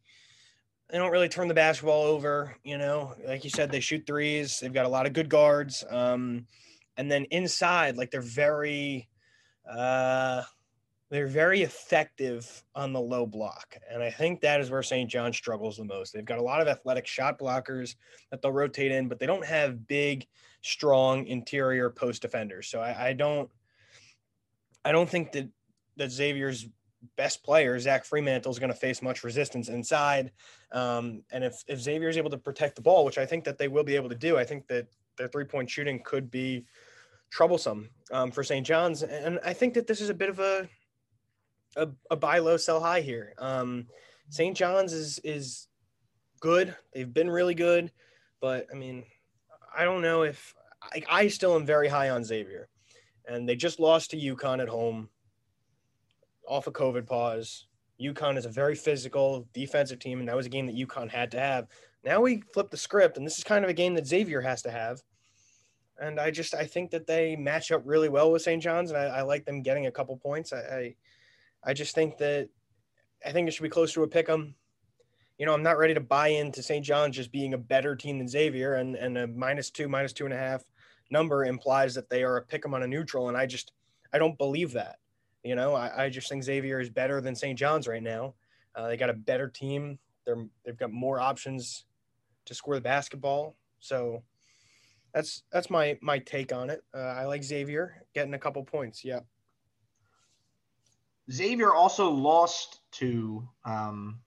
they 0.89 0.97
don't 0.97 1.11
really 1.11 1.29
turn 1.29 1.47
the 1.47 1.53
basketball 1.53 2.03
over. 2.03 2.55
You 2.63 2.77
know, 2.77 3.15
like 3.25 3.43
you 3.43 3.49
said, 3.49 3.71
they 3.71 3.79
shoot 3.79 4.05
threes. 4.05 4.59
They've 4.59 4.73
got 4.73 4.85
a 4.85 4.89
lot 4.89 5.05
of 5.05 5.13
good 5.13 5.29
guards. 5.29 5.83
Um, 5.89 6.47
and 6.97 7.11
then 7.11 7.25
inside 7.25 7.97
like 7.97 8.11
they're 8.11 8.21
very 8.21 9.07
uh 9.69 10.43
they're 11.09 11.27
very 11.27 11.61
effective 11.61 12.63
on 12.73 12.91
the 12.91 12.99
low 12.99 13.25
block 13.25 13.77
and 13.91 14.01
i 14.01 14.09
think 14.09 14.41
that 14.41 14.59
is 14.59 14.69
where 14.69 14.83
st 14.83 15.09
john 15.09 15.31
struggles 15.31 15.77
the 15.77 15.85
most. 15.85 16.13
They've 16.13 16.25
got 16.25 16.39
a 16.39 16.43
lot 16.43 16.61
of 16.61 16.67
athletic 16.67 17.07
shot 17.07 17.39
blockers 17.39 17.95
that 18.31 18.41
they'll 18.41 18.51
rotate 18.51 18.91
in 18.91 19.07
but 19.07 19.19
they 19.19 19.25
don't 19.25 19.45
have 19.45 19.87
big 19.87 20.27
strong 20.61 21.25
interior 21.27 21.89
post 21.89 22.21
defenders. 22.21 22.67
So 22.67 22.79
i, 22.79 23.09
I 23.09 23.13
don't 23.13 23.49
i 24.83 24.91
don't 24.91 25.09
think 25.09 25.31
that 25.33 25.49
that 25.97 26.11
xavier's 26.11 26.67
best 27.17 27.43
player 27.43 27.77
zach 27.79 28.05
freemantle 28.05 28.49
is 28.49 28.59
going 28.59 28.71
to 28.71 28.77
face 28.77 29.01
much 29.01 29.25
resistance 29.25 29.67
inside. 29.67 30.31
Um, 30.71 31.23
and 31.31 31.43
if, 31.43 31.63
if 31.67 31.79
xavier 31.79 32.09
is 32.09 32.17
able 32.17 32.29
to 32.31 32.37
protect 32.37 32.75
the 32.75 32.81
ball 32.81 33.05
which 33.05 33.17
i 33.17 33.25
think 33.25 33.43
that 33.43 33.57
they 33.57 33.67
will 33.67 33.83
be 33.83 33.95
able 33.95 34.09
to 34.09 34.15
do 34.15 34.37
i 34.37 34.43
think 34.43 34.67
that 34.67 34.87
their 35.17 35.27
three 35.27 35.45
point 35.45 35.69
shooting 35.69 36.01
could 36.03 36.31
be 36.31 36.65
troublesome 37.33 37.89
um, 38.11 38.31
for 38.31 38.43
St. 38.43 38.65
John's. 38.65 39.01
And 39.01 39.39
I 39.43 39.53
think 39.53 39.73
that 39.73 39.87
this 39.87 39.99
is 39.99 40.09
a 40.09 40.13
bit 40.13 40.29
of 40.29 40.39
a 40.39 40.69
a, 41.75 41.89
a 42.11 42.15
buy 42.15 42.37
low, 42.37 42.55
sell 42.55 42.79
high 42.79 43.01
here. 43.01 43.33
Um, 43.39 43.87
St. 44.29 44.55
John's 44.55 44.93
is 44.93 45.19
is 45.23 45.67
good. 46.39 46.75
They've 46.93 47.11
been 47.11 47.31
really 47.31 47.55
good, 47.55 47.91
but 48.39 48.67
I 48.71 48.75
mean, 48.75 49.03
I 49.75 49.83
don't 49.83 50.03
know 50.03 50.21
if 50.21 50.53
I, 50.83 51.01
I 51.09 51.27
still 51.27 51.55
am 51.55 51.65
very 51.65 51.87
high 51.87 52.11
on 52.11 52.23
Xavier, 52.23 52.69
and 53.25 53.49
they 53.49 53.55
just 53.55 53.79
lost 53.79 54.11
to 54.11 54.17
UConn 54.17 54.61
at 54.61 54.69
home 54.69 55.09
off 56.47 56.67
a 56.67 56.71
COVID 56.71 57.07
pause. 57.07 57.65
UConn 57.99 58.37
is 58.37 58.45
a 58.45 58.49
very 58.49 58.75
physical 58.75 59.47
defensive 59.53 59.97
team, 59.97 60.19
and 60.19 60.29
that 60.29 60.35
was 60.35 60.45
a 60.45 60.49
game 60.49 60.67
that 60.67 60.75
UConn 60.75 61.09
had 61.09 61.31
to 61.31 61.39
have. 61.39 61.67
Now 62.03 62.21
we 62.21 62.43
flip 62.53 62.69
the 62.69 62.77
script, 62.77 63.17
and 63.17 63.25
this 63.25 63.39
is 63.39 63.43
kind 63.43 63.63
of 63.63 63.71
a 63.71 63.73
game 63.73 63.95
that 63.95 64.05
Xavier 64.05 64.41
has 64.41 64.61
to 64.63 64.71
have. 64.71 65.01
And 65.99 66.19
I 66.19 66.31
just 66.31 66.53
I 66.53 66.65
think 66.65 66.91
that 66.91 67.07
they 67.07 67.35
match 67.35 67.71
up 67.71 67.81
really 67.85 68.09
well 68.09 68.31
with 68.31 68.41
St. 68.41 68.61
John's, 68.61 68.91
and 68.91 68.99
I, 68.99 69.05
I 69.05 69.21
like 69.21 69.45
them 69.45 69.61
getting 69.61 69.85
a 69.85 69.91
couple 69.91 70.17
points. 70.17 70.51
I, 70.51 70.57
I, 70.57 70.95
I 71.63 71.73
just 71.73 71.95
think 71.95 72.17
that 72.17 72.49
I 73.25 73.31
think 73.31 73.47
it 73.47 73.51
should 73.51 73.63
be 73.63 73.69
close 73.69 73.93
to 73.93 74.03
a 74.03 74.07
pick 74.07 74.27
'em. 74.29 74.55
You 75.37 75.45
know, 75.45 75.53
I'm 75.53 75.63
not 75.63 75.77
ready 75.77 75.93
to 75.93 75.99
buy 75.99 76.29
into 76.29 76.61
St. 76.63 76.85
John's 76.85 77.15
just 77.15 77.31
being 77.31 77.53
a 77.53 77.57
better 77.57 77.95
team 77.95 78.17
than 78.17 78.27
Xavier, 78.27 78.75
and 78.75 78.95
and 78.95 79.17
a 79.17 79.27
minus 79.27 79.69
two, 79.69 79.87
minus 79.87 80.13
two 80.13 80.25
and 80.25 80.33
a 80.33 80.37
half 80.37 80.63
number 81.11 81.45
implies 81.45 81.93
that 81.95 82.09
they 82.09 82.23
are 82.23 82.37
a 82.37 82.41
pick 82.41 82.65
'em 82.65 82.73
on 82.73 82.83
a 82.83 82.87
neutral, 82.87 83.27
and 83.29 83.37
I 83.37 83.45
just 83.45 83.71
I 84.11 84.17
don't 84.17 84.37
believe 84.37 84.73
that. 84.73 84.97
You 85.43 85.55
know, 85.55 85.75
I, 85.75 86.05
I 86.05 86.09
just 86.09 86.29
think 86.29 86.43
Xavier 86.43 86.79
is 86.79 86.89
better 86.89 87.19
than 87.21 87.35
St. 87.35 87.57
John's 87.59 87.87
right 87.87 88.01
now. 88.01 88.33
Uh, 88.75 88.87
they 88.87 88.97
got 88.97 89.09
a 89.09 89.13
better 89.13 89.47
team. 89.47 89.99
They're 90.25 90.47
they've 90.65 90.77
got 90.77 90.91
more 90.91 91.19
options 91.19 91.85
to 92.45 92.55
score 92.55 92.75
the 92.75 92.81
basketball. 92.81 93.55
So 93.79 94.23
that's 95.13 95.43
that's 95.51 95.69
my 95.69 95.97
my 96.01 96.19
take 96.19 96.53
on 96.53 96.69
it. 96.69 96.83
Uh, 96.93 96.99
I 96.99 97.25
like 97.25 97.43
Xavier 97.43 98.03
getting 98.13 98.33
a 98.33 98.39
couple 98.39 98.63
points. 98.63 99.03
Yeah. 99.05 99.19
Xavier 101.31 101.73
also 101.73 102.09
lost 102.09 102.81
to 102.93 103.47
um, 103.63 104.19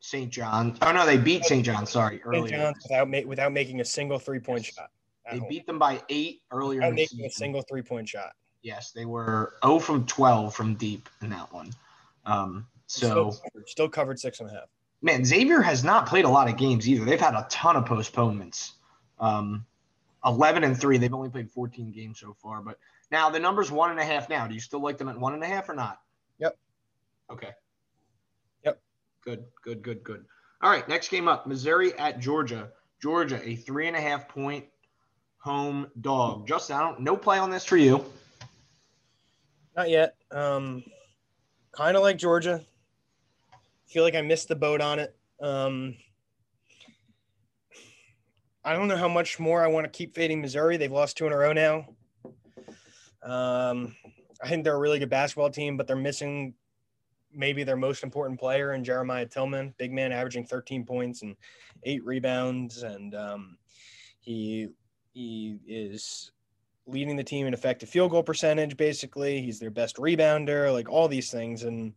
St. 0.00 0.30
John. 0.30 0.76
Oh 0.82 0.92
no, 0.92 1.06
they 1.06 1.16
beat 1.16 1.44
St. 1.44 1.64
John. 1.64 1.86
Sorry, 1.86 2.20
St. 2.30 2.48
John's 2.48 2.76
without 2.82 3.08
ma- 3.08 3.26
without 3.26 3.52
making 3.52 3.80
a 3.80 3.84
single 3.84 4.18
three 4.18 4.40
point 4.40 4.64
shot. 4.64 4.90
They 5.30 5.38
home. 5.38 5.48
beat 5.48 5.66
them 5.66 5.78
by 5.78 6.02
eight 6.08 6.42
earlier. 6.50 6.80
Without 6.80 6.94
making 6.94 7.18
season. 7.18 7.26
a 7.26 7.30
single 7.30 7.62
three 7.62 7.82
point 7.82 8.08
shot. 8.08 8.32
Yes, 8.62 8.90
they 8.90 9.04
were 9.04 9.54
0 9.64 9.78
from 9.78 10.06
12 10.06 10.52
from 10.52 10.74
deep 10.74 11.08
in 11.22 11.30
that 11.30 11.52
one. 11.52 11.70
Um, 12.24 12.66
so 12.88 13.06
still 13.06 13.30
covered, 13.30 13.68
still 13.68 13.88
covered, 13.88 14.18
six 14.18 14.40
and 14.40 14.50
a 14.50 14.52
half. 14.52 14.68
Man, 15.02 15.24
Xavier 15.24 15.60
has 15.62 15.84
not 15.84 16.06
played 16.06 16.24
a 16.24 16.28
lot 16.28 16.48
of 16.48 16.56
games 16.56 16.88
either. 16.88 17.04
They've 17.04 17.20
had 17.20 17.34
a 17.34 17.46
ton 17.48 17.76
of 17.76 17.86
postponements. 17.86 18.72
Um, 19.20 19.64
11 20.26 20.64
and 20.64 20.78
three. 20.78 20.98
They've 20.98 21.14
only 21.14 21.30
played 21.30 21.50
14 21.50 21.92
games 21.92 22.20
so 22.20 22.34
far. 22.42 22.60
But 22.62 22.78
now 23.10 23.30
the 23.30 23.38
number's 23.38 23.70
one 23.70 23.90
and 23.90 24.00
a 24.00 24.04
half 24.04 24.28
now. 24.28 24.46
Do 24.46 24.54
you 24.54 24.60
still 24.60 24.80
like 24.80 24.98
them 24.98 25.08
at 25.08 25.18
one 25.18 25.34
and 25.34 25.42
a 25.42 25.46
half 25.46 25.68
or 25.68 25.74
not? 25.74 26.00
Yep. 26.38 26.58
Okay. 27.30 27.50
Yep. 28.64 28.80
Good, 29.24 29.44
good, 29.62 29.82
good, 29.82 30.02
good. 30.02 30.24
All 30.62 30.70
right. 30.70 30.88
Next 30.88 31.08
game 31.08 31.28
up 31.28 31.46
Missouri 31.46 31.96
at 31.98 32.20
Georgia. 32.20 32.70
Georgia, 33.00 33.40
a 33.46 33.56
three 33.56 33.86
and 33.86 33.96
a 33.96 34.00
half 34.00 34.28
point 34.28 34.64
home 35.38 35.86
dog. 36.00 36.48
Justin, 36.48 36.76
I 36.76 36.80
don't, 36.80 37.00
no 37.00 37.16
play 37.16 37.38
on 37.38 37.50
this 37.50 37.64
for 37.64 37.76
you. 37.76 38.04
Not 39.76 39.90
yet. 39.90 40.16
Um, 40.32 40.82
kind 41.72 41.96
of 41.96 42.02
like 42.02 42.16
Georgia. 42.16 42.64
Feel 43.86 44.02
like 44.02 44.14
I 44.14 44.22
missed 44.22 44.48
the 44.48 44.56
boat 44.56 44.80
on 44.80 44.98
it. 44.98 45.14
Um, 45.40 45.96
I 48.66 48.72
don't 48.72 48.88
know 48.88 48.96
how 48.96 49.06
much 49.06 49.38
more 49.38 49.62
I 49.62 49.68
want 49.68 49.84
to 49.84 49.96
keep 49.96 50.12
fading 50.12 50.40
Missouri. 50.40 50.76
They've 50.76 50.90
lost 50.90 51.16
two 51.16 51.28
in 51.28 51.32
a 51.32 51.36
row 51.36 51.52
now. 51.52 51.86
Um, 53.22 53.94
I 54.42 54.48
think 54.48 54.64
they're 54.64 54.74
a 54.74 54.78
really 54.78 54.98
good 54.98 55.08
basketball 55.08 55.50
team, 55.50 55.76
but 55.76 55.86
they're 55.86 55.94
missing 55.94 56.52
maybe 57.32 57.62
their 57.62 57.76
most 57.76 58.02
important 58.02 58.40
player 58.40 58.72
in 58.72 58.82
Jeremiah 58.82 59.26
Tilmon, 59.26 59.72
big 59.78 59.92
man 59.92 60.10
averaging 60.10 60.46
13 60.46 60.84
points 60.84 61.22
and 61.22 61.36
eight 61.84 62.04
rebounds. 62.04 62.82
And 62.82 63.14
um, 63.14 63.56
he 64.18 64.66
he 65.12 65.60
is 65.64 66.32
leading 66.88 67.14
the 67.14 67.22
team 67.22 67.46
in 67.46 67.54
effective 67.54 67.88
field 67.88 68.10
goal 68.10 68.24
percentage, 68.24 68.76
basically. 68.76 69.42
He's 69.42 69.60
their 69.60 69.70
best 69.70 69.94
rebounder, 69.96 70.72
like 70.72 70.88
all 70.88 71.06
these 71.06 71.30
things. 71.30 71.62
And, 71.62 71.94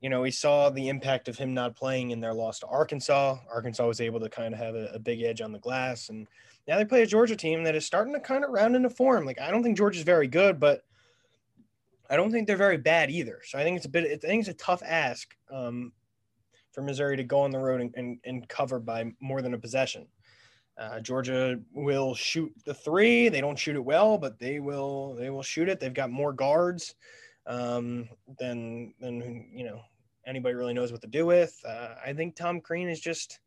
you 0.00 0.08
know, 0.08 0.20
we 0.20 0.30
saw 0.30 0.70
the 0.70 0.88
impact 0.88 1.28
of 1.28 1.36
him 1.36 1.54
not 1.54 1.76
playing 1.76 2.10
in 2.10 2.20
their 2.20 2.34
loss 2.34 2.60
to 2.60 2.66
Arkansas. 2.66 3.36
Arkansas 3.52 3.86
was 3.86 4.00
able 4.00 4.20
to 4.20 4.28
kind 4.28 4.54
of 4.54 4.60
have 4.60 4.74
a, 4.74 4.86
a 4.94 4.98
big 4.98 5.22
edge 5.22 5.40
on 5.40 5.52
the 5.52 5.58
glass. 5.58 6.08
And 6.08 6.28
now 6.68 6.76
they 6.76 6.84
play 6.84 7.02
a 7.02 7.06
Georgia 7.06 7.34
team 7.34 7.64
that 7.64 7.74
is 7.74 7.84
starting 7.84 8.14
to 8.14 8.20
kind 8.20 8.44
of 8.44 8.50
round 8.50 8.76
into 8.76 8.90
form. 8.90 9.24
Like, 9.24 9.40
I 9.40 9.50
don't 9.50 9.62
think 9.62 9.76
Georgia's 9.76 10.04
very 10.04 10.28
good, 10.28 10.60
but 10.60 10.82
I 12.08 12.16
don't 12.16 12.30
think 12.30 12.46
they're 12.46 12.56
very 12.56 12.78
bad 12.78 13.10
either. 13.10 13.40
So 13.44 13.58
I 13.58 13.64
think 13.64 13.76
it's 13.76 13.86
a 13.86 13.90
bit, 13.90 14.04
I 14.04 14.26
think 14.26 14.40
it's 14.40 14.48
a 14.48 14.54
tough 14.54 14.82
ask 14.86 15.34
um, 15.50 15.92
for 16.72 16.82
Missouri 16.82 17.16
to 17.16 17.24
go 17.24 17.40
on 17.40 17.50
the 17.50 17.58
road 17.58 17.80
and, 17.80 17.94
and, 17.96 18.18
and 18.24 18.48
cover 18.48 18.78
by 18.78 19.12
more 19.20 19.42
than 19.42 19.54
a 19.54 19.58
possession. 19.58 20.06
Uh, 20.78 21.00
Georgia 21.00 21.58
will 21.72 22.14
shoot 22.14 22.52
the 22.64 22.72
three. 22.72 23.28
They 23.28 23.40
don't 23.40 23.58
shoot 23.58 23.74
it 23.74 23.84
well, 23.84 24.16
but 24.16 24.38
they 24.38 24.60
will. 24.60 25.16
They 25.16 25.28
will 25.28 25.42
shoot 25.42 25.68
it. 25.68 25.80
They've 25.80 25.92
got 25.92 26.08
more 26.08 26.32
guards 26.32 26.94
um, 27.48 28.08
than 28.38 28.94
than 29.00 29.48
you 29.52 29.64
know 29.64 29.80
anybody 30.26 30.54
really 30.54 30.74
knows 30.74 30.92
what 30.92 31.00
to 31.00 31.08
do 31.08 31.26
with. 31.26 31.58
Uh, 31.66 31.94
I 32.04 32.12
think 32.12 32.36
Tom 32.36 32.60
Crean 32.60 32.88
is 32.88 33.00
just. 33.00 33.40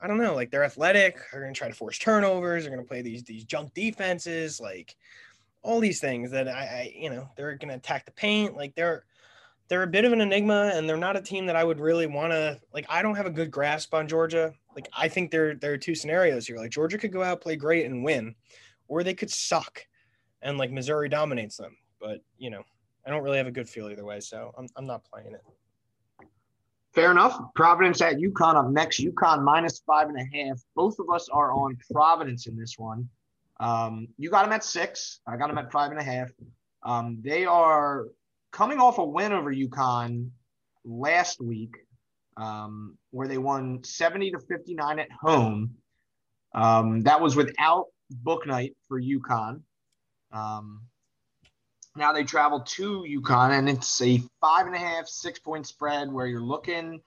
I 0.00 0.08
don't 0.08 0.18
know. 0.18 0.34
Like 0.34 0.50
they're 0.50 0.64
athletic. 0.64 1.16
They're 1.30 1.46
to 1.46 1.52
try 1.52 1.68
to 1.68 1.74
force 1.74 1.96
turnovers. 1.96 2.64
They're 2.64 2.74
to 2.82 2.88
play 2.88 3.02
these 3.02 3.22
these 3.22 3.44
junk 3.44 3.72
defenses. 3.72 4.58
Like 4.58 4.96
all 5.62 5.78
these 5.78 6.00
things 6.00 6.32
that 6.32 6.48
I, 6.48 6.60
I 6.60 6.92
you 6.96 7.08
know 7.08 7.28
they're 7.36 7.56
to 7.56 7.68
attack 7.68 8.04
the 8.04 8.10
paint. 8.10 8.56
Like 8.56 8.74
they're 8.74 9.04
they're 9.68 9.84
a 9.84 9.86
bit 9.86 10.04
of 10.04 10.12
an 10.12 10.20
enigma 10.20 10.72
and 10.74 10.88
they're 10.88 10.96
not 10.96 11.16
a 11.16 11.22
team 11.22 11.46
that 11.46 11.54
I 11.54 11.62
would 11.62 11.78
really 11.78 12.06
want 12.06 12.32
to 12.32 12.58
like 12.74 12.84
I 12.88 13.00
don't 13.00 13.14
have 13.14 13.26
a 13.26 13.30
good 13.30 13.52
grasp 13.52 13.94
on 13.94 14.08
Georgia. 14.08 14.52
Like 14.74 14.88
I 14.92 15.06
think 15.06 15.30
there 15.30 15.54
there 15.54 15.72
are 15.72 15.78
two 15.78 15.94
scenarios 15.94 16.48
here. 16.48 16.56
Like 16.56 16.72
Georgia 16.72 16.98
could 16.98 17.12
go 17.12 17.22
out 17.22 17.40
play 17.40 17.54
great 17.54 17.86
and 17.86 18.02
win 18.02 18.34
or 18.88 19.02
they 19.02 19.14
could 19.14 19.30
suck 19.30 19.86
and 20.42 20.58
like 20.58 20.70
Missouri 20.70 21.08
dominates 21.08 21.56
them. 21.56 21.76
But, 22.00 22.20
you 22.36 22.50
know, 22.50 22.64
I 23.06 23.10
don't 23.10 23.22
really 23.22 23.38
have 23.38 23.46
a 23.46 23.52
good 23.52 23.68
feel 23.68 23.90
either 23.90 24.04
way, 24.04 24.20
so 24.20 24.52
I'm 24.56 24.68
I'm 24.76 24.86
not 24.86 25.04
playing 25.04 25.34
it. 25.34 25.42
Fair 26.94 27.10
enough. 27.10 27.40
Providence 27.54 28.02
at 28.02 28.16
UConn 28.16 28.54
up 28.54 28.70
next. 28.70 29.00
UConn 29.00 29.42
minus 29.42 29.82
five 29.86 30.08
and 30.08 30.18
a 30.18 30.36
half. 30.36 30.60
Both 30.76 30.98
of 30.98 31.08
us 31.10 31.28
are 31.30 31.52
on 31.52 31.78
Providence 31.90 32.46
in 32.46 32.56
this 32.56 32.74
one. 32.76 33.08
Um, 33.60 34.08
you 34.18 34.28
got 34.28 34.42
them 34.42 34.52
at 34.52 34.62
six. 34.62 35.20
I 35.26 35.36
got 35.36 35.48
them 35.48 35.58
at 35.58 35.72
five 35.72 35.90
and 35.90 36.00
a 36.00 36.02
half. 36.02 36.30
Um, 36.82 37.18
they 37.22 37.46
are 37.46 38.08
coming 38.50 38.78
off 38.78 38.98
a 38.98 39.04
win 39.04 39.32
over 39.32 39.54
UConn 39.54 40.28
last 40.84 41.40
week, 41.40 41.74
um, 42.36 42.98
where 43.10 43.28
they 43.28 43.38
won 43.38 43.82
70 43.84 44.32
to 44.32 44.38
59 44.40 44.98
at 44.98 45.08
home. 45.12 45.74
Um, 46.54 47.00
that 47.02 47.20
was 47.20 47.36
without 47.36 47.86
Bouknight 48.22 48.74
for 48.88 49.00
UConn. 49.00 49.62
Um, 50.32 50.82
now 51.96 52.12
they 52.12 52.24
travel 52.24 52.60
to 52.60 53.02
UConn, 53.02 53.58
and 53.58 53.68
it's 53.68 54.00
a 54.00 54.22
five 54.40 54.66
and 54.66 54.74
a 54.74 54.78
half, 54.78 55.06
six 55.06 55.38
point 55.38 55.66
spread 55.66 56.10
where 56.10 56.26
you're 56.26 56.40
looking. 56.40 57.00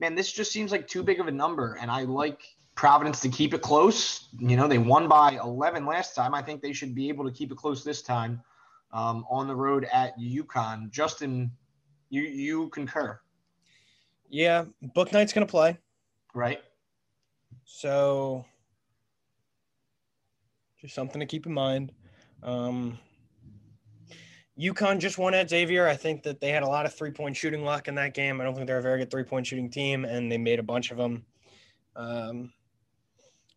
Man, 0.00 0.14
this 0.14 0.32
just 0.32 0.50
seems 0.50 0.72
like 0.72 0.88
too 0.88 1.02
big 1.02 1.20
of 1.20 1.28
a 1.28 1.30
number, 1.30 1.78
and 1.80 1.90
I 1.90 2.02
like 2.02 2.42
Providence 2.74 3.20
to 3.20 3.28
keep 3.28 3.54
it 3.54 3.62
close. 3.62 4.28
You 4.38 4.56
know, 4.56 4.66
they 4.66 4.78
won 4.78 5.06
by 5.06 5.38
11 5.42 5.86
last 5.86 6.16
time. 6.16 6.34
I 6.34 6.42
think 6.42 6.62
they 6.62 6.72
should 6.72 6.94
be 6.94 7.08
able 7.08 7.24
to 7.24 7.30
keep 7.30 7.52
it 7.52 7.56
close 7.56 7.84
this 7.84 8.02
time 8.02 8.42
um, 8.92 9.24
on 9.30 9.46
the 9.46 9.54
road 9.54 9.86
at 9.92 10.18
UConn. 10.18 10.90
Justin, 10.90 11.50
you 12.08 12.22
you 12.22 12.68
concur? 12.70 13.20
Yeah, 14.28 14.64
Bouknight's 14.82 15.32
going 15.32 15.46
to 15.46 15.50
play. 15.50 15.78
Right. 16.34 16.60
So, 17.64 18.44
just 20.80 20.94
something 20.94 21.20
to 21.20 21.26
keep 21.26 21.46
in 21.46 21.52
mind. 21.52 21.92
Um, 22.42 22.98
UConn 24.58 24.98
just 24.98 25.18
won 25.18 25.34
at 25.34 25.48
Xavier. 25.48 25.86
I 25.88 25.96
think 25.96 26.22
that 26.24 26.40
they 26.40 26.50
had 26.50 26.62
a 26.62 26.68
lot 26.68 26.84
of 26.84 26.94
three 26.94 27.10
point 27.10 27.36
shooting 27.36 27.64
luck 27.64 27.88
in 27.88 27.94
that 27.94 28.14
game. 28.14 28.40
I 28.40 28.44
don't 28.44 28.54
think 28.54 28.66
they're 28.66 28.78
a 28.78 28.82
very 28.82 28.98
good 28.98 29.10
three 29.10 29.24
point 29.24 29.46
shooting 29.46 29.70
team, 29.70 30.04
and 30.04 30.30
they 30.30 30.38
made 30.38 30.58
a 30.58 30.62
bunch 30.62 30.90
of 30.90 30.98
them. 30.98 31.24
Um, 31.96 32.52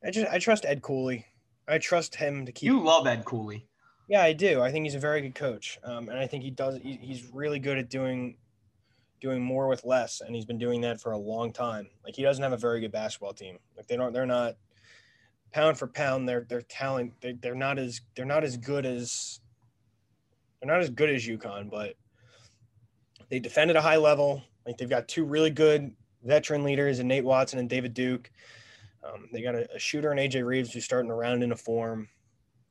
I 0.04 0.12
just 0.12 0.32
I 0.32 0.40
trust 0.40 0.66
Ed 0.66 0.82
Cooley. 0.82 1.26
I 1.68 1.80
trust 1.80 2.16
him 2.16 2.46
to 2.46 2.52
keep. 2.52 2.68
You 2.68 2.82
love 2.82 3.08
Ed 3.08 3.26
Cooley. 3.26 3.68
Yeah, 4.08 4.22
I 4.22 4.34
do. 4.34 4.62
I 4.62 4.72
think 4.72 4.86
he's 4.86 4.96
a 4.96 5.00
very 5.00 5.22
good 5.22 5.36
coach, 5.36 5.80
um, 5.84 6.10
and 6.10 6.20
I 6.20 6.28
think 6.28 6.44
he 6.44 6.52
does. 6.52 6.78
He, 6.78 7.00
he's 7.02 7.28
really 7.34 7.60
good 7.60 7.78
at 7.78 7.90
doing 7.90 8.38
doing 9.20 9.42
more 9.42 9.68
with 9.68 9.84
less, 9.84 10.22
and 10.22 10.36
he's 10.36 10.46
been 10.46 10.60
doing 10.60 10.82
that 10.82 11.02
for 11.02 11.12
a 11.12 11.18
long 11.18 11.52
time. 11.52 11.90
Like 12.04 12.16
he 12.16 12.22
doesn't 12.22 12.44
have 12.44 12.54
a 12.54 12.58
very 12.58 12.80
good 12.80 12.92
basketball 12.92 13.34
team. 13.34 13.58
Like 13.76 13.88
they 13.88 13.98
don't. 13.98 14.14
They're 14.14 14.26
not 14.26 14.56
pound 15.52 15.78
for 15.78 15.88
pound. 15.88 16.30
They're 16.30 16.46
they're 16.48 16.62
talent. 16.62 17.14
They, 17.22 17.34
they're 17.34 17.56
not 17.56 17.80
as 17.80 18.02
they're 18.16 18.26
not 18.26 18.44
as 18.44 18.58
good 18.58 18.86
as 18.86 19.40
they're 20.66 20.76
not 20.76 20.84
as 20.84 20.90
good 20.90 21.10
as 21.10 21.26
UConn, 21.26 21.70
but 21.70 21.94
they 23.30 23.40
defend 23.40 23.70
at 23.70 23.76
a 23.76 23.82
high 23.82 23.98
level. 23.98 24.42
Like 24.66 24.78
they've 24.78 24.90
got 24.90 25.08
two 25.08 25.24
really 25.24 25.52
good 25.52 25.94
veteran 26.24 26.64
leaders 26.64 27.00
in 27.00 27.08
Nate 27.08 27.24
Watson 27.24 27.60
and 27.60 27.70
David 27.70 27.94
Duke. 27.94 28.32
Um, 29.04 29.30
they 29.32 29.44
got 29.44 29.54
a, 29.54 29.72
a 29.76 29.80
shooter 29.80 30.12
in 30.12 30.18
AJ 30.18 30.44
Reeves 30.44 30.74
who's 30.74 30.84
starting 30.84 31.10
to 31.10 31.16
round 31.16 31.44
into 31.44 31.56
form 31.56 32.10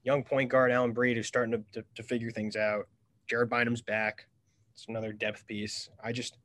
young 0.03 0.25
point 0.25 0.51
guard 0.51 0.73
Alyn 0.73 0.93
Breed 0.93 1.17
who's 1.17 1.29
starting 1.29 1.53
to, 1.53 1.81
to, 1.81 1.87
to 1.95 2.03
figure 2.03 2.31
things 2.31 2.57
out. 2.57 2.89
Jared 3.29 3.49
Bynum's 3.49 3.81
back. 3.81 4.27
It's 4.75 4.87
another 4.89 5.13
depth 5.13 5.47
piece. 5.47 5.89
I 6.03 6.11
just 6.11 6.37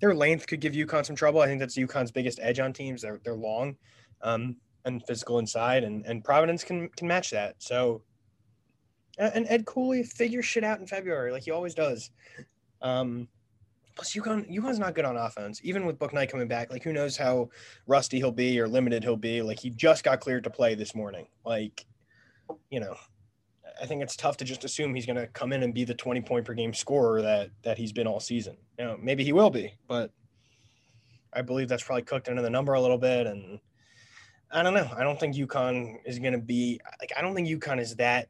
their 0.00 0.14
length 0.14 0.46
could 0.46 0.60
give 0.60 0.74
UConn 0.74 1.06
some 1.06 1.16
trouble. 1.16 1.40
I 1.40 1.46
think 1.46 1.60
that's 1.60 1.78
UConn's 1.78 2.12
biggest 2.12 2.40
edge 2.42 2.60
on 2.60 2.74
teams. 2.74 3.00
They're 3.00 3.20
they're 3.24 3.34
long 3.34 3.76
um, 4.20 4.56
and 4.84 5.02
physical 5.06 5.38
inside, 5.38 5.82
and 5.82 6.04
and 6.04 6.22
Providence 6.22 6.62
can 6.62 6.90
can 6.90 7.08
match 7.08 7.30
that. 7.30 7.54
So 7.58 8.02
and 9.18 9.46
Ed 9.48 9.66
Cooley 9.66 10.02
figures 10.02 10.44
shit 10.44 10.64
out 10.64 10.80
in 10.80 10.86
February 10.86 11.32
like 11.32 11.44
he 11.44 11.50
always 11.50 11.74
does. 11.74 12.10
Um, 12.82 13.28
Plus, 13.94 14.12
UConn, 14.14 14.50
UConn's 14.52 14.78
not 14.78 14.94
good 14.94 15.04
on 15.04 15.16
offense. 15.16 15.60
Even 15.62 15.86
with 15.86 15.98
Bouknight 15.98 16.28
coming 16.28 16.48
back, 16.48 16.70
like 16.72 16.82
who 16.82 16.92
knows 16.92 17.16
how 17.16 17.48
rusty 17.86 18.18
he'll 18.18 18.32
be 18.32 18.58
or 18.58 18.66
limited 18.66 19.04
he'll 19.04 19.16
be. 19.16 19.40
Like 19.40 19.60
he 19.60 19.70
just 19.70 20.02
got 20.02 20.20
cleared 20.20 20.44
to 20.44 20.50
play 20.50 20.74
this 20.74 20.94
morning. 20.94 21.28
Like, 21.44 21.86
you 22.70 22.80
know, 22.80 22.96
I 23.80 23.86
think 23.86 24.02
it's 24.02 24.16
tough 24.16 24.36
to 24.38 24.44
just 24.44 24.64
assume 24.64 24.94
he's 24.94 25.06
going 25.06 25.16
to 25.16 25.28
come 25.28 25.52
in 25.52 25.62
and 25.62 25.72
be 25.72 25.84
the 25.84 25.94
20 25.94 26.20
point 26.22 26.44
per 26.44 26.54
game 26.54 26.74
scorer 26.74 27.22
that 27.22 27.50
that 27.62 27.78
he's 27.78 27.92
been 27.92 28.06
all 28.06 28.20
season. 28.20 28.56
You 28.78 28.84
know, 28.84 28.98
maybe 29.00 29.22
he 29.22 29.32
will 29.32 29.50
be, 29.50 29.74
but 29.86 30.10
I 31.32 31.42
believe 31.42 31.68
that's 31.68 31.82
probably 31.82 32.02
cooked 32.02 32.28
into 32.28 32.42
the 32.42 32.50
number 32.50 32.72
a 32.72 32.80
little 32.80 32.98
bit. 32.98 33.28
And 33.28 33.60
I 34.50 34.64
don't 34.64 34.74
know. 34.74 34.90
I 34.96 35.04
don't 35.04 35.20
think 35.20 35.36
UConn 35.36 35.98
is 36.04 36.18
going 36.18 36.32
to 36.32 36.38
be 36.40 36.80
like 37.00 37.12
I 37.16 37.22
don't 37.22 37.34
think 37.34 37.48
UConn 37.48 37.80
is 37.80 37.94
that 37.96 38.28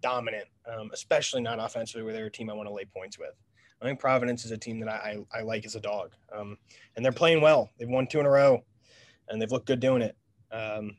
dominant, 0.00 0.46
um, 0.66 0.90
especially 0.92 1.40
not 1.40 1.58
offensively, 1.58 2.02
where 2.02 2.12
they're 2.12 2.26
a 2.26 2.30
team 2.30 2.50
I 2.50 2.54
want 2.54 2.68
to 2.68 2.74
lay 2.74 2.84
points 2.84 3.18
with. 3.18 3.34
I 3.80 3.86
think 3.86 3.98
Providence 3.98 4.44
is 4.44 4.50
a 4.50 4.58
team 4.58 4.78
that 4.80 4.88
I, 4.88 5.18
I, 5.32 5.38
I 5.38 5.42
like 5.42 5.64
as 5.64 5.74
a 5.74 5.80
dog, 5.80 6.12
um, 6.34 6.58
and 6.96 7.04
they're 7.04 7.12
playing 7.12 7.40
well. 7.40 7.70
They've 7.78 7.88
won 7.88 8.06
two 8.06 8.20
in 8.20 8.26
a 8.26 8.30
row, 8.30 8.62
and 9.28 9.40
they've 9.40 9.50
looked 9.50 9.66
good 9.66 9.80
doing 9.80 10.02
it. 10.02 10.16
Um, 10.52 10.96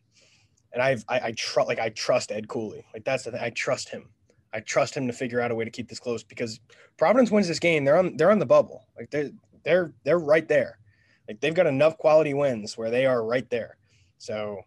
and 0.74 0.82
I've 0.82 1.04
I, 1.08 1.20
I 1.20 1.32
trust 1.34 1.68
like 1.68 1.80
I 1.80 1.90
trust 1.90 2.32
Ed 2.32 2.48
Cooley. 2.48 2.86
Like 2.94 3.04
that's 3.04 3.24
the 3.24 3.32
thing. 3.32 3.42
I 3.42 3.50
trust 3.52 3.90
him. 3.90 4.10
I 4.54 4.60
trust 4.60 4.96
him 4.96 5.08
to 5.08 5.14
figure 5.14 5.40
out 5.42 5.52
a 5.52 5.56
way 5.56 5.66
to 5.66 5.72
keep 5.72 5.88
this 5.88 6.00
close 6.00 6.24
because 6.24 6.60
Providence 6.98 7.32
wins 7.32 7.48
this 7.48 7.60
game. 7.60 7.86
They're 7.86 7.98
on 7.98 8.18
they're 8.18 8.32
on 8.32 8.40
the 8.40 8.46
bubble. 8.46 8.88
Like 8.98 9.12
they're 9.12 9.32
they're 9.64 9.94
they're 10.04 10.20
right 10.20 10.48
there. 10.48 10.80
Like 11.28 11.40
they've 11.40 11.54
got 11.54 11.68
enough 11.68 11.98
quality 11.98 12.34
wins 12.34 12.78
where 12.78 12.90
they 12.90 13.06
are 13.06 13.24
right 13.24 13.50
there. 13.50 13.78
So 14.18 14.62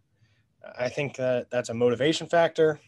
I 0.79 0.89
think 0.89 1.17
that 1.17 1.51
that's 1.51 1.69
a 1.69 1.75
motivation 1.75 2.27
factor. 2.27 2.81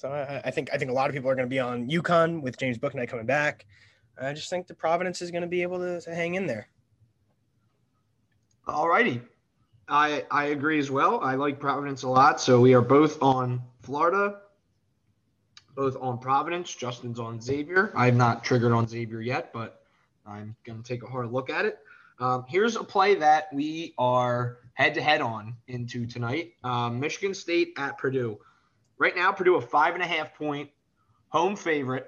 So 0.00 0.10
I, 0.10 0.40
I, 0.46 0.50
think 0.50 0.70
I 0.72 0.78
think 0.78 0.90
a 0.90 0.94
lot 0.94 1.10
of 1.10 1.14
people 1.14 1.28
are 1.28 1.34
going 1.34 1.46
to 1.46 1.50
be 1.50 1.60
on 1.60 1.86
UConn 1.86 2.40
with 2.40 2.56
James 2.56 2.78
Bouknight 2.78 3.08
coming 3.08 3.26
back. 3.26 3.66
I 4.18 4.32
just 4.32 4.48
think 4.48 4.66
the 4.66 4.72
Providence 4.72 5.20
is 5.20 5.30
going 5.30 5.42
to 5.42 5.46
be 5.46 5.60
able 5.60 5.78
to, 5.78 6.00
to 6.00 6.14
hang 6.14 6.36
in 6.36 6.46
there. 6.46 6.68
All 8.66 8.88
righty. 8.88 9.20
I 9.88 10.24
I 10.30 10.44
agree 10.46 10.78
as 10.78 10.90
well. 10.90 11.20
I 11.20 11.34
like 11.34 11.60
Providence 11.60 12.02
a 12.04 12.08
lot. 12.08 12.40
So 12.40 12.62
we 12.62 12.72
are 12.72 12.80
both 12.80 13.22
on 13.22 13.60
Florida, 13.82 14.38
both 15.74 15.98
on 16.00 16.16
Providence. 16.18 16.74
Justin's 16.74 17.18
on 17.18 17.38
Xavier. 17.38 17.92
I 17.94 18.06
have 18.06 18.16
not 18.16 18.42
triggered 18.42 18.72
on 18.72 18.88
Xavier 18.88 19.20
yet, 19.20 19.52
but 19.52 19.82
I'm 20.26 20.56
going 20.64 20.82
to 20.82 20.88
take 20.88 21.02
a 21.02 21.08
hard 21.08 21.30
look 21.30 21.50
at 21.50 21.66
it. 21.66 21.78
Um, 22.20 22.46
here's 22.48 22.76
a 22.76 22.84
play 22.84 23.16
that 23.16 23.52
we 23.52 23.92
are 23.98 24.58
head 24.72 24.94
to 24.94 25.02
head 25.02 25.20
on 25.20 25.56
into 25.66 26.06
tonight. 26.06 26.54
Um, 26.64 27.00
Michigan 27.00 27.34
State 27.34 27.74
at 27.76 27.98
Purdue. 27.98 28.38
Right 29.00 29.16
now, 29.16 29.32
Purdue 29.32 29.56
a 29.56 29.62
five 29.62 29.94
and 29.94 30.02
a 30.02 30.06
half 30.06 30.34
point 30.34 30.68
home 31.30 31.56
favorite 31.56 32.06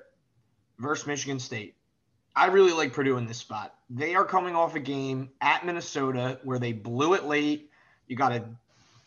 versus 0.79 1.07
Michigan 1.07 1.41
State. 1.41 1.75
I 2.37 2.47
really 2.47 2.73
like 2.73 2.93
Purdue 2.93 3.17
in 3.17 3.27
this 3.27 3.39
spot. 3.39 3.75
They 3.89 4.15
are 4.15 4.27
coming 4.27 4.55
off 4.55 4.75
a 4.77 4.81
game 4.81 5.31
at 5.41 5.65
Minnesota 5.65 6.39
where 6.45 6.59
they 6.59 6.73
blew 6.75 7.15
it 7.15 7.25
late. 7.25 7.71
You 8.09 8.17
got 8.17 8.33
a, 8.33 8.45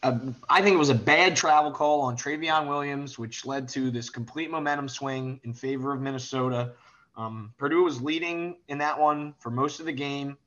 a 0.02 0.20
I 0.50 0.64
think 0.64 0.74
it 0.74 0.80
was 0.80 0.90
a 0.90 0.96
bad 0.96 1.36
travel 1.36 1.72
call 1.72 2.02
on 2.02 2.18
Trevion 2.18 2.68
Williams, 2.68 3.20
which 3.20 3.46
led 3.46 3.68
to 3.70 3.92
this 3.92 4.10
complete 4.10 4.50
momentum 4.50 4.90
swing 4.90 5.40
in 5.44 5.54
favor 5.54 5.94
of 5.94 6.02
Minnesota. 6.02 6.72
Um, 7.16 7.54
Purdue 7.60 7.84
was 7.84 8.02
leading 8.02 8.58
in 8.68 8.80
that 8.80 9.00
one 9.00 9.36
for 9.38 9.52
most 9.52 9.80
of 9.80 9.86
the 9.86 9.94
game. 9.94 10.38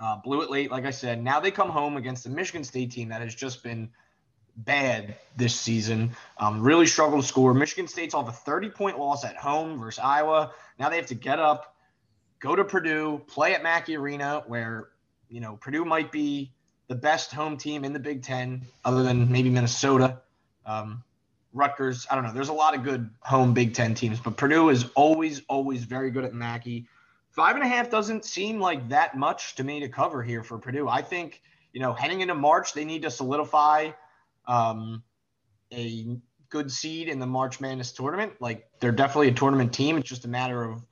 Uh, 0.00 0.16
blew 0.16 0.40
it 0.40 0.50
late, 0.50 0.70
like 0.70 0.86
I 0.86 0.90
said. 0.90 1.22
Now 1.22 1.40
they 1.40 1.50
come 1.50 1.68
home 1.68 1.98
against 1.98 2.24
the 2.24 2.30
Michigan 2.30 2.64
State 2.64 2.90
team 2.90 3.10
that 3.10 3.20
has 3.20 3.34
just 3.34 3.62
been 3.62 3.90
bad 4.56 5.16
this 5.36 5.54
season. 5.54 6.10
Um, 6.38 6.62
really 6.62 6.86
struggled 6.86 7.22
to 7.22 7.26
score. 7.26 7.54
Michigan 7.54 7.88
State's 7.88 8.14
off 8.14 8.28
a 8.28 8.32
30 8.32 8.70
point 8.70 8.98
loss 8.98 9.24
at 9.24 9.36
home 9.36 9.78
versus 9.78 10.00
Iowa. 10.02 10.52
Now 10.78 10.88
they 10.88 10.96
have 10.96 11.06
to 11.06 11.14
get 11.14 11.38
up, 11.38 11.74
go 12.40 12.54
to 12.56 12.64
Purdue, 12.64 13.22
play 13.26 13.54
at 13.54 13.62
Mackey 13.62 13.96
Arena, 13.96 14.42
where 14.46 14.88
you 15.28 15.40
know 15.40 15.56
Purdue 15.56 15.84
might 15.84 16.12
be 16.12 16.52
the 16.88 16.94
best 16.94 17.32
home 17.32 17.56
team 17.56 17.84
in 17.84 17.92
the 17.92 17.98
Big 17.98 18.22
Ten, 18.22 18.62
other 18.84 19.02
than 19.02 19.30
maybe 19.30 19.50
Minnesota. 19.50 20.18
Um, 20.66 21.02
Rutgers, 21.54 22.06
I 22.10 22.14
don't 22.14 22.24
know. 22.24 22.32
There's 22.32 22.48
a 22.48 22.54
lot 22.54 22.74
of 22.74 22.82
good 22.82 23.10
home 23.20 23.52
Big 23.52 23.74
Ten 23.74 23.94
teams, 23.94 24.20
but 24.20 24.36
Purdue 24.36 24.70
is 24.70 24.86
always, 24.94 25.42
always 25.48 25.84
very 25.84 26.10
good 26.10 26.24
at 26.24 26.32
Mackey. 26.32 26.86
Five 27.30 27.56
and 27.56 27.64
a 27.64 27.68
half 27.68 27.90
doesn't 27.90 28.24
seem 28.24 28.60
like 28.60 28.88
that 28.88 29.16
much 29.16 29.54
to 29.56 29.64
me 29.64 29.80
to 29.80 29.88
cover 29.88 30.22
here 30.22 30.42
for 30.42 30.58
Purdue. 30.58 30.88
I 30.88 31.02
think, 31.02 31.42
you 31.72 31.80
know, 31.80 31.92
heading 31.92 32.20
into 32.20 32.34
March, 32.34 32.74
they 32.74 32.84
need 32.84 33.02
to 33.02 33.10
solidify 33.10 33.90
um, 34.46 35.02
a 35.72 36.18
good 36.48 36.70
seed 36.70 37.08
in 37.08 37.18
the 37.18 37.26
March 37.26 37.60
Madness 37.60 37.92
tournament. 37.92 38.34
Like 38.40 38.68
they're 38.80 38.92
definitely 38.92 39.28
a 39.28 39.34
tournament 39.34 39.72
team. 39.72 39.96
It's 39.96 40.08
just 40.08 40.24
a 40.24 40.28
matter 40.28 40.62
of 40.62 40.84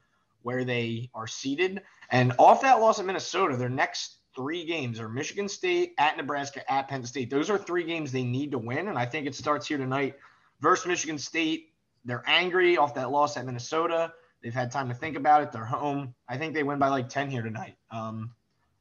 where 0.43 0.65
they 0.65 1.11
are 1.15 1.27
seated. 1.27 1.83
And 2.11 2.33
off 2.39 2.63
that 2.63 2.81
loss 2.81 2.99
at 2.99 3.05
Minnesota, 3.05 3.57
their 3.57 3.69
next 3.69 4.17
three 4.35 4.65
games 4.65 5.01
are 5.01 5.09
Michigan 5.09 5.49
State, 5.49 5.95
at 5.99 6.17
Nebraska, 6.17 6.69
at 6.73 6.89
Penn 6.89 7.05
State. 7.05 7.31
Those 7.31 7.51
are 7.51 7.59
three 7.59 7.85
games 7.85 8.11
they 8.11 8.25
need 8.25 8.53
to 8.53 8.59
win. 8.59 8.89
And 8.89 8.99
I 8.99 9.05
think 9.05 9.27
it 9.27 9.35
starts 9.35 9.67
here 9.67 9.79
tonight 9.79 10.17
versus 10.61 10.87
Michigan 10.87 11.19
State. 11.19 11.75
They're 12.05 12.25
angry 12.27 12.77
off 12.77 12.95
that 12.95 13.11
loss 13.11 13.37
at 13.37 13.45
Minnesota. 13.45 14.13
They've 14.43 14.55
had 14.55 14.71
time 14.71 14.89
to 14.89 14.95
think 14.95 15.17
about 15.17 15.43
it. 15.43 15.53
They're 15.53 15.65
home. 15.65 16.15
I 16.29 16.39
think 16.39 16.55
they 16.55 16.63
win 16.63 16.79
by 16.79 16.89
like 16.89 17.09
10 17.09 17.31
here 17.31 17.43
tonight. 17.43 17.77
Um, 17.91 18.31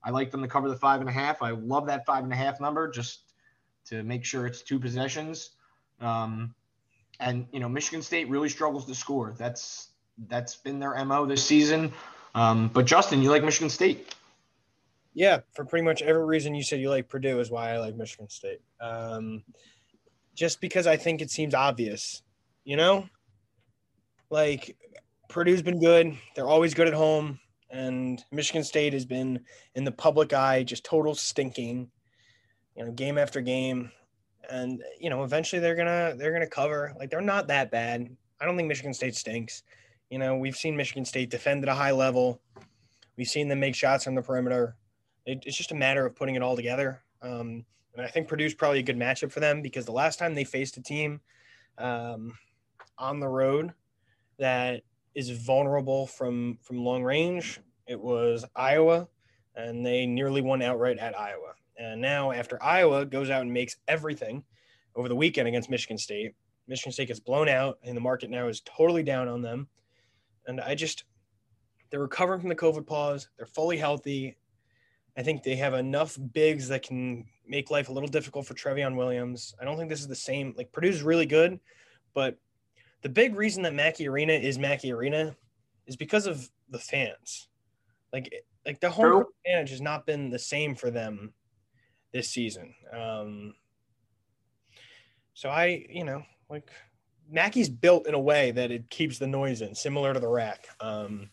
I 0.03 0.11
like 0.11 0.31
them 0.31 0.41
to 0.41 0.47
cover 0.47 0.69
the 0.69 0.77
five 0.77 1.01
and 1.01 1.09
a 1.09 1.13
half. 1.13 1.41
I 1.41 1.51
love 1.51 1.87
that 1.87 2.05
five 2.05 2.23
and 2.23 2.31
a 2.31 2.35
half 2.35 2.61
number. 2.61 2.89
Just 2.89 3.28
to 3.87 4.03
make 4.03 4.23
sure 4.23 4.45
it's 4.45 4.61
two 4.61 4.79
possessions. 4.79 5.51
Um, 5.99 6.53
and 7.19 7.47
you 7.51 7.59
know, 7.59 7.69
Michigan 7.69 8.01
State 8.01 8.29
really 8.29 8.49
struggles 8.49 8.85
to 8.85 8.95
score. 8.95 9.35
That's 9.37 9.89
that's 10.27 10.55
been 10.55 10.79
their 10.79 11.03
mo 11.05 11.25
this 11.25 11.43
season. 11.43 11.91
Um, 12.35 12.69
but 12.69 12.85
Justin, 12.85 13.21
you 13.21 13.29
like 13.29 13.43
Michigan 13.43 13.69
State? 13.69 14.15
Yeah, 15.13 15.39
for 15.53 15.65
pretty 15.65 15.83
much 15.83 16.01
every 16.01 16.25
reason 16.25 16.53
you 16.53 16.63
said 16.63 16.79
you 16.79 16.89
like 16.89 17.09
Purdue 17.09 17.39
is 17.39 17.49
why 17.49 17.71
I 17.71 17.79
like 17.79 17.95
Michigan 17.95 18.29
State. 18.29 18.61
Um, 18.79 19.43
just 20.35 20.61
because 20.61 20.87
I 20.87 20.95
think 20.95 21.21
it 21.21 21.31
seems 21.31 21.53
obvious, 21.53 22.21
you 22.63 22.77
know, 22.77 23.09
like 24.29 24.77
Purdue's 25.27 25.61
been 25.61 25.79
good. 25.79 26.15
They're 26.35 26.47
always 26.47 26.73
good 26.73 26.87
at 26.87 26.93
home, 26.93 27.39
and 27.69 28.23
Michigan 28.31 28.63
State 28.63 28.93
has 28.93 29.05
been 29.05 29.41
in 29.75 29.83
the 29.83 29.91
public 29.91 30.33
eye 30.33 30.63
just 30.63 30.83
total 30.83 31.15
stinking 31.15 31.89
you 32.79 32.85
know, 32.85 32.91
game 32.91 33.17
after 33.17 33.41
game. 33.41 33.91
And 34.49 34.81
you 34.99 35.11
know, 35.11 35.23
eventually 35.23 35.59
they're 35.59 35.75
gonna 35.75 36.15
they're 36.17 36.31
gonna 36.31 36.47
cover. 36.47 36.93
Like 36.97 37.11
they're 37.11 37.21
not 37.21 37.47
that 37.49 37.69
bad. 37.69 38.09
I 38.41 38.45
don't 38.45 38.55
think 38.55 38.69
Michigan 38.69 38.93
State 38.93 39.15
stinks. 39.15 39.63
You 40.09 40.17
know, 40.17 40.37
we've 40.37 40.55
seen 40.55 40.75
Michigan 40.75 41.05
State 41.05 41.29
defend 41.29 41.63
at 41.63 41.69
a 41.69 41.75
high 41.75 41.91
level. 41.91 42.41
We've 43.17 43.27
seen 43.27 43.49
them 43.49 43.59
make 43.59 43.75
shots 43.75 44.07
on 44.07 44.15
the 44.15 44.21
perimeter. 44.21 44.75
It, 45.25 45.43
it's 45.45 45.57
just 45.57 45.73
a 45.73 45.75
matter 45.75 46.05
of 46.05 46.15
putting 46.15 46.35
it 46.35 46.41
all 46.41 46.55
together. 46.55 47.01
Um, 47.21 47.65
and 47.95 48.05
I 48.05 48.07
think 48.07 48.27
Purdue's 48.27 48.53
probably 48.53 48.79
a 48.79 48.83
good 48.83 48.97
matchup 48.97 49.31
for 49.31 49.41
them 49.41 49.61
because 49.61 49.85
the 49.85 49.91
last 49.91 50.17
time 50.17 50.33
they 50.33 50.45
faced 50.45 50.77
a 50.77 50.81
team 50.81 51.19
um, 51.77 52.33
on 52.97 53.19
the 53.19 53.27
road 53.27 53.73
that 54.39 54.81
is 55.13 55.29
vulnerable 55.29 56.07
from 56.07 56.57
from 56.63 56.83
long 56.83 57.03
range, 57.03 57.59
it 57.85 57.99
was 57.99 58.45
Iowa, 58.55 59.09
and 59.53 59.85
they 59.85 60.05
nearly 60.05 60.41
won 60.41 60.61
outright 60.61 60.97
at 60.97 61.19
Iowa. 61.19 61.53
And 61.79 62.01
now, 62.01 62.33
after 62.33 62.61
Iowa 62.61 63.05
goes 63.05 63.29
out 63.29 63.41
and 63.41 63.53
makes 63.53 63.77
everything 63.87 64.43
over 64.95 65.07
the 65.07 65.15
weekend 65.15 65.47
against 65.47 65.69
Michigan 65.69 65.97
State, 65.97 66.35
Michigan 66.67 66.91
State 66.91 67.07
gets 67.07 67.21
blown 67.21 67.47
out, 67.47 67.79
and 67.83 67.95
the 67.95 68.01
market 68.01 68.29
now 68.29 68.49
is 68.49 68.61
totally 68.61 69.01
down 69.01 69.29
on 69.29 69.41
them. 69.41 69.69
And 70.45 70.59
I 70.59 70.75
just, 70.75 71.05
they're 71.89 72.01
recovering 72.01 72.41
from 72.41 72.49
the 72.49 72.55
COVID 72.55 72.85
pause. 72.85 73.29
They're 73.37 73.45
fully 73.45 73.77
healthy. 73.77 74.35
I 75.17 75.23
think 75.23 75.41
they 75.41 75.55
have 75.55 75.73
enough 75.73 76.17
bigs 76.33 76.67
that 76.67 76.83
can 76.83 77.25
make 77.47 77.71
life 77.71 77.87
a 77.87 77.93
little 77.93 78.09
difficult 78.09 78.45
for 78.45 78.55
Trevion 78.55 78.97
Williams. 78.97 79.55
I 79.59 79.63
don't 79.63 79.77
think 79.77 79.89
this 79.89 80.01
is 80.01 80.07
the 80.07 80.15
same. 80.15 80.53
Like 80.57 80.73
Purdue's 80.73 81.01
really 81.01 81.25
good, 81.25 81.59
but 82.13 82.37
the 83.03 83.09
big 83.09 83.35
reason 83.35 83.63
that 83.63 83.73
Mackey 83.73 84.07
Arena 84.09 84.33
is 84.33 84.59
Mackey 84.59 84.91
Arena 84.91 85.33
is 85.87 85.95
because 85.95 86.27
of 86.27 86.49
the 86.69 86.79
fans. 86.79 87.47
Like, 88.11 88.33
like 88.65 88.81
the 88.81 88.89
home 88.89 89.25
advantage 89.45 89.69
has 89.69 89.81
not 89.81 90.05
been 90.05 90.29
the 90.29 90.39
same 90.39 90.75
for 90.75 90.91
them 90.91 91.33
this 92.13 92.29
season. 92.29 92.73
Um, 92.91 93.53
so 95.33 95.49
I, 95.49 95.85
you 95.89 96.03
know, 96.03 96.23
like 96.49 96.69
Mackey's 97.29 97.69
built 97.69 98.07
in 98.07 98.13
a 98.13 98.19
way 98.19 98.51
that 98.51 98.71
it 98.71 98.89
keeps 98.89 99.19
the 99.19 99.27
noise 99.27 99.61
in, 99.61 99.75
similar 99.75 100.13
to 100.13 100.19
the 100.19 100.27
RAC. 100.27 100.67
Um, 100.79 101.29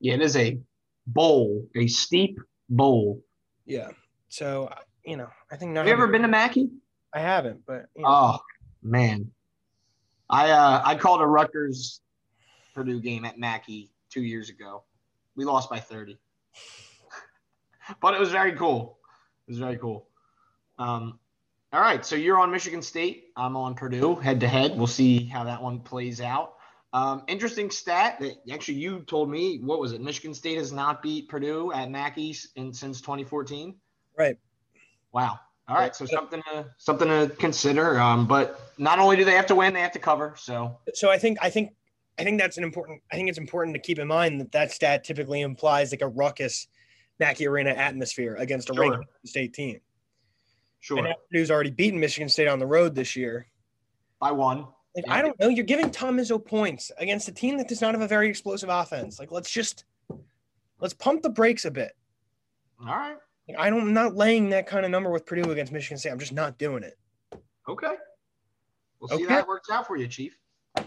yeah, 0.00 0.14
it 0.14 0.22
is 0.22 0.36
a 0.36 0.58
bowl, 1.06 1.66
a 1.76 1.86
steep 1.86 2.38
bowl. 2.68 3.22
Yeah. 3.66 3.90
So 4.28 4.70
you 5.04 5.16
know, 5.16 5.28
I 5.50 5.56
think. 5.56 5.76
Have 5.76 5.86
you 5.86 5.92
ever 5.92 6.08
been 6.08 6.22
to 6.22 6.28
Mackey? 6.28 6.68
I 7.14 7.20
haven't, 7.20 7.60
but 7.66 7.86
you 7.94 8.02
know. 8.02 8.08
oh 8.08 8.38
man, 8.82 9.30
I 10.28 10.50
uh, 10.50 10.82
I 10.84 10.94
called 10.96 11.20
a 11.20 11.26
Rutgers 11.26 12.00
Purdue 12.74 13.00
game 13.00 13.24
at 13.24 13.38
Mackey 13.38 13.90
two 14.10 14.22
years 14.22 14.48
ago. 14.48 14.84
We 15.36 15.44
lost 15.44 15.70
by 15.70 15.78
thirty, 15.78 16.18
but 18.00 18.14
it 18.14 18.20
was 18.20 18.30
very 18.30 18.52
cool. 18.52 18.98
It 19.46 19.50
was 19.50 19.58
very 19.58 19.76
cool. 19.76 20.08
Um, 20.78 21.18
all 21.72 21.80
right, 21.80 22.04
so 22.06 22.16
you're 22.16 22.38
on 22.38 22.50
Michigan 22.50 22.82
State. 22.82 23.32
I'm 23.36 23.56
on 23.56 23.74
Purdue, 23.74 24.14
head 24.14 24.40
to 24.40 24.48
head. 24.48 24.76
We'll 24.76 24.86
see 24.86 25.24
how 25.26 25.44
that 25.44 25.60
one 25.60 25.80
plays 25.80 26.20
out. 26.20 26.54
Um, 26.92 27.24
interesting 27.26 27.70
stat 27.70 28.20
that 28.20 28.36
actually 28.52 28.74
you 28.74 29.00
told 29.00 29.28
me. 29.28 29.58
What 29.58 29.80
was 29.80 29.92
it? 29.92 30.00
Michigan 30.00 30.32
State 30.32 30.56
has 30.58 30.72
not 30.72 31.02
beat 31.02 31.28
Purdue 31.28 31.72
at 31.72 31.90
Mackey 31.90 32.36
in, 32.54 32.72
since 32.72 33.00
2014. 33.00 33.74
Right. 34.16 34.38
Wow. 35.12 35.40
All 35.66 35.74
right. 35.74 35.94
So 35.96 36.06
something 36.06 36.40
to 36.52 36.66
something 36.78 37.08
to 37.08 37.34
consider. 37.36 37.98
Um, 37.98 38.28
but 38.28 38.72
not 38.78 39.00
only 39.00 39.16
do 39.16 39.24
they 39.24 39.34
have 39.34 39.46
to 39.46 39.56
win, 39.56 39.74
they 39.74 39.80
have 39.80 39.92
to 39.92 39.98
cover. 39.98 40.34
So. 40.36 40.78
So 40.94 41.10
I 41.10 41.18
think 41.18 41.38
I 41.42 41.50
think 41.50 41.72
I 42.18 42.22
think 42.22 42.40
that's 42.40 42.58
an 42.58 42.64
important. 42.64 43.02
I 43.10 43.16
think 43.16 43.28
it's 43.28 43.38
important 43.38 43.74
to 43.74 43.80
keep 43.80 43.98
in 43.98 44.06
mind 44.06 44.40
that 44.40 44.52
that 44.52 44.70
stat 44.70 45.02
typically 45.02 45.40
implies 45.40 45.90
like 45.90 46.02
a 46.02 46.08
ruckus 46.08 46.68
Mackey 47.20 47.46
Arena 47.46 47.70
atmosphere 47.70 48.34
against 48.36 48.70
a 48.70 48.74
Sure. 48.74 48.90
ranked 48.90 49.08
state 49.26 49.52
team. 49.54 49.80
Sure. 50.80 50.98
And 50.98 51.14
Purdue's 51.30 51.50
already 51.50 51.70
beaten 51.70 51.98
Michigan 51.98 52.28
State 52.28 52.48
on 52.48 52.58
the 52.58 52.66
road 52.66 52.94
this 52.94 53.16
year. 53.16 53.46
By 54.20 54.30
one. 54.32 54.66
Like 54.94 55.06
Yeah. 55.06 55.14
I 55.14 55.22
don't 55.22 55.38
know, 55.40 55.48
you're 55.48 55.64
giving 55.64 55.90
Tom 55.90 56.18
Izzo 56.18 56.44
points 56.44 56.90
against 56.98 57.28
a 57.28 57.32
team 57.32 57.56
that 57.58 57.68
does 57.68 57.80
not 57.80 57.94
have 57.94 58.02
a 58.02 58.08
very 58.08 58.28
explosive 58.28 58.68
offense. 58.68 59.18
Like 59.18 59.30
let's 59.32 59.50
just 59.50 59.84
let's 60.80 60.94
pump 60.94 61.22
the 61.22 61.30
brakes 61.30 61.64
a 61.64 61.70
bit. 61.70 61.92
All 62.80 62.86
right. 62.86 63.16
Like, 63.48 63.58
I 63.58 63.70
don't, 63.70 63.80
I'm 63.82 63.92
not 63.92 64.14
laying 64.14 64.50
that 64.50 64.66
kind 64.66 64.84
of 64.84 64.90
number 64.90 65.10
with 65.10 65.26
Purdue 65.26 65.50
against 65.50 65.72
Michigan 65.72 65.98
State. 65.98 66.10
I'm 66.10 66.18
just 66.18 66.32
not 66.32 66.58
doing 66.58 66.82
it. 66.82 66.98
Okay. 67.68 67.94
We'll 69.00 69.08
see 69.08 69.24
Okay. 69.24 69.34
how 69.34 69.40
it 69.40 69.48
works 69.48 69.70
out 69.70 69.86
for 69.86 69.96
you, 69.96 70.06
Chief. 70.08 70.36
I 70.76 70.84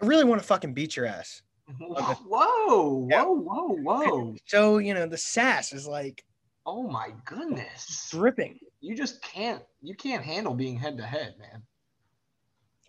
really 0.00 0.24
want 0.24 0.40
to 0.40 0.46
fucking 0.46 0.74
beat 0.74 0.96
your 0.96 1.06
ass. 1.06 1.42
Whoa, 1.78 2.14
whoa, 2.26 3.08
Yeah. 3.10 3.24
whoa, 3.24 3.68
whoa. 3.76 4.36
So 4.46 4.78
you 4.78 4.94
know 4.94 5.06
the 5.06 5.18
sass 5.18 5.72
is 5.72 5.86
like 5.86 6.24
Oh 6.66 6.82
my 6.82 7.10
goodness. 7.26 8.08
dripping. 8.10 8.58
You 8.80 8.94
just 8.96 9.22
can't 9.22 9.62
you 9.82 9.94
can't 9.94 10.24
handle 10.24 10.54
being 10.54 10.76
head 10.78 10.96
to 10.98 11.04
head, 11.04 11.34
man. 11.38 11.62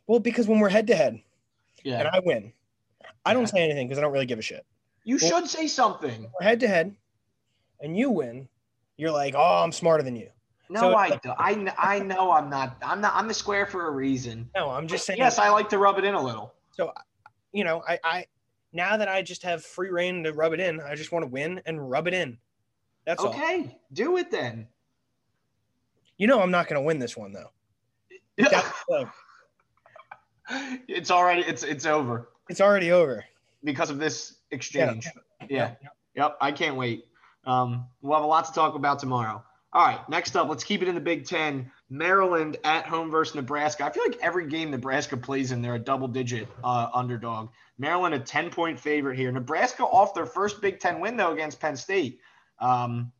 Well, 0.07 0.19
because 0.19 0.47
when 0.47 0.59
we're 0.59 0.69
head 0.69 0.87
to 0.87 0.95
head 0.95 1.21
Yeah. 1.83 1.99
and 1.99 2.07
I 2.09 2.19
win, 2.19 2.53
I 3.25 3.33
don't 3.33 3.43
Yeah. 3.43 3.47
say 3.47 3.63
anything 3.63 3.87
because 3.87 3.97
I 3.97 4.01
don't 4.01 4.11
really 4.13 4.25
give 4.25 4.39
a 4.39 4.43
shit. 4.43 4.65
you 5.03 5.17
well- 5.21 5.41
should 5.41 5.49
say 5.49 5.67
something. 5.67 6.29
Head 6.41 6.59
to 6.61 6.67
head, 6.67 6.95
and 7.79 7.95
you 7.97 8.09
win. 8.09 8.47
You're 8.97 9.11
like, 9.11 9.35
oh, 9.35 9.61
I'm 9.63 9.71
smarter 9.71 10.01
than 10.03 10.15
you. 10.15 10.29
No, 10.69 10.79
So- 10.79 10.95
I 10.95 11.09
do. 11.17 11.31
I, 11.37 11.73
I 11.77 11.99
know 11.99 12.31
I'm 12.31 12.49
not. 12.49 12.77
I'm 12.81 13.01
not. 13.01 13.13
I'm 13.13 13.27
the 13.27 13.33
square 13.33 13.65
for 13.67 13.87
a 13.87 13.91
reason. 13.91 14.49
No, 14.55 14.69
I'm 14.71 14.87
just 14.87 15.05
saying. 15.05 15.19
Yes, 15.19 15.37
I 15.37 15.49
like 15.49 15.69
to 15.69 15.77
rub 15.77 15.97
it 15.99 16.05
in 16.05 16.15
a 16.15 16.21
little. 16.21 16.53
So, 16.71 16.91
you 17.51 17.63
know, 17.63 17.83
I, 17.87 17.99
I 18.03 18.25
now 18.75 18.97
that 18.97 19.07
I 19.07 19.21
just 19.21 19.41
have 19.43 19.63
free 19.63 19.89
reign 19.89 20.23
to 20.23 20.33
rub 20.33 20.53
it 20.53 20.59
in, 20.59 20.81
I 20.81 20.95
just 20.95 21.11
want 21.11 21.23
to 21.23 21.27
win 21.27 21.61
and 21.65 21.89
rub 21.89 22.07
it 22.07 22.13
in. 22.13 22.37
That's 23.05 23.23
all. 23.23 23.29
Okay, 23.29 23.79
do 23.93 24.17
it 24.17 24.29
then. 24.29 24.67
You 26.17 26.27
know, 26.27 26.41
I'm 26.41 26.51
not 26.51 26.67
going 26.67 26.81
to 26.81 26.85
win 26.85 26.99
this 26.99 27.17
one 27.17 27.33
though. 27.33 27.51
It's 30.87 31.09
already. 31.09 31.41
It's 31.41 31.63
it's 31.63 31.87
over 31.87 32.29
it's 32.49 32.61
already 32.61 32.91
over. 32.91 33.23
because 33.63 33.89
of 33.89 33.97
this 33.97 34.37
exchange. 34.51 35.07
Yeah. 35.49 35.73
Yep. 36.15 36.37
I 36.39 36.51
can't 36.51 36.75
wait. 36.75 37.05
Um, 37.45 37.87
we'll 38.01 38.15
have 38.15 38.23
a 38.23 38.27
lot 38.27 38.45
to 38.45 38.53
talk 38.53 38.75
about 38.75 38.99
tomorrow. 38.99 39.43
All 39.75 39.85
right. 39.85 40.07
Next 40.07 40.37
up, 40.37 40.47
let's 40.47 40.63
keep 40.63 40.81
it 40.81 40.87
in 40.87 40.95
the 40.95 41.01
Big 41.01 41.25
Ten. 41.25 41.69
Maryland 41.89 42.55
at 42.63 42.87
home 42.87 43.11
versus 43.11 43.35
Nebraska. 43.35 43.83
I 43.83 43.91
feel 43.91 44.03
like 44.03 44.17
every 44.21 44.47
game 44.47 44.71
Nebraska 44.71 45.17
plays 45.17 45.51
in, 45.51 45.61
they're 45.61 45.75
a 45.75 45.79
double 45.79 46.07
digit 46.07 46.47
uh, 46.63 46.87
underdog. 46.93 47.49
Maryland, 47.77 48.15
a 48.15 48.19
10 48.19 48.51
point 48.51 48.79
favorite 48.79 49.17
here. 49.17 49.33
Nebraska 49.33 49.83
off 49.83 50.13
their 50.13 50.25
first 50.25 50.61
Big 50.61 50.79
Ten 50.79 51.01
win, 51.01 51.17
though, 51.17 51.33
against 51.33 51.59
Penn 51.59 51.75
State. 51.75 52.21
Um, 52.59 53.11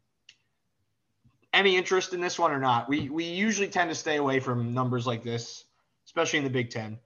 any 1.54 1.76
interest 1.76 2.14
in 2.14 2.22
this 2.22 2.40
one 2.40 2.54
or 2.54 2.60
not? 2.60 2.88
We, 2.88 3.10
we 3.10 3.26
usually 3.26 3.68
tend 3.68 3.90
to 3.90 3.96
stay 3.96 4.16
away 4.16 4.40
from 4.40 4.74
numbers 4.74 5.06
like 5.06 5.24
this, 5.24 5.66
especially 6.06 6.40
in 6.40 6.46
the 6.46 6.50
Big 6.50 6.70
Ten. 6.70 6.98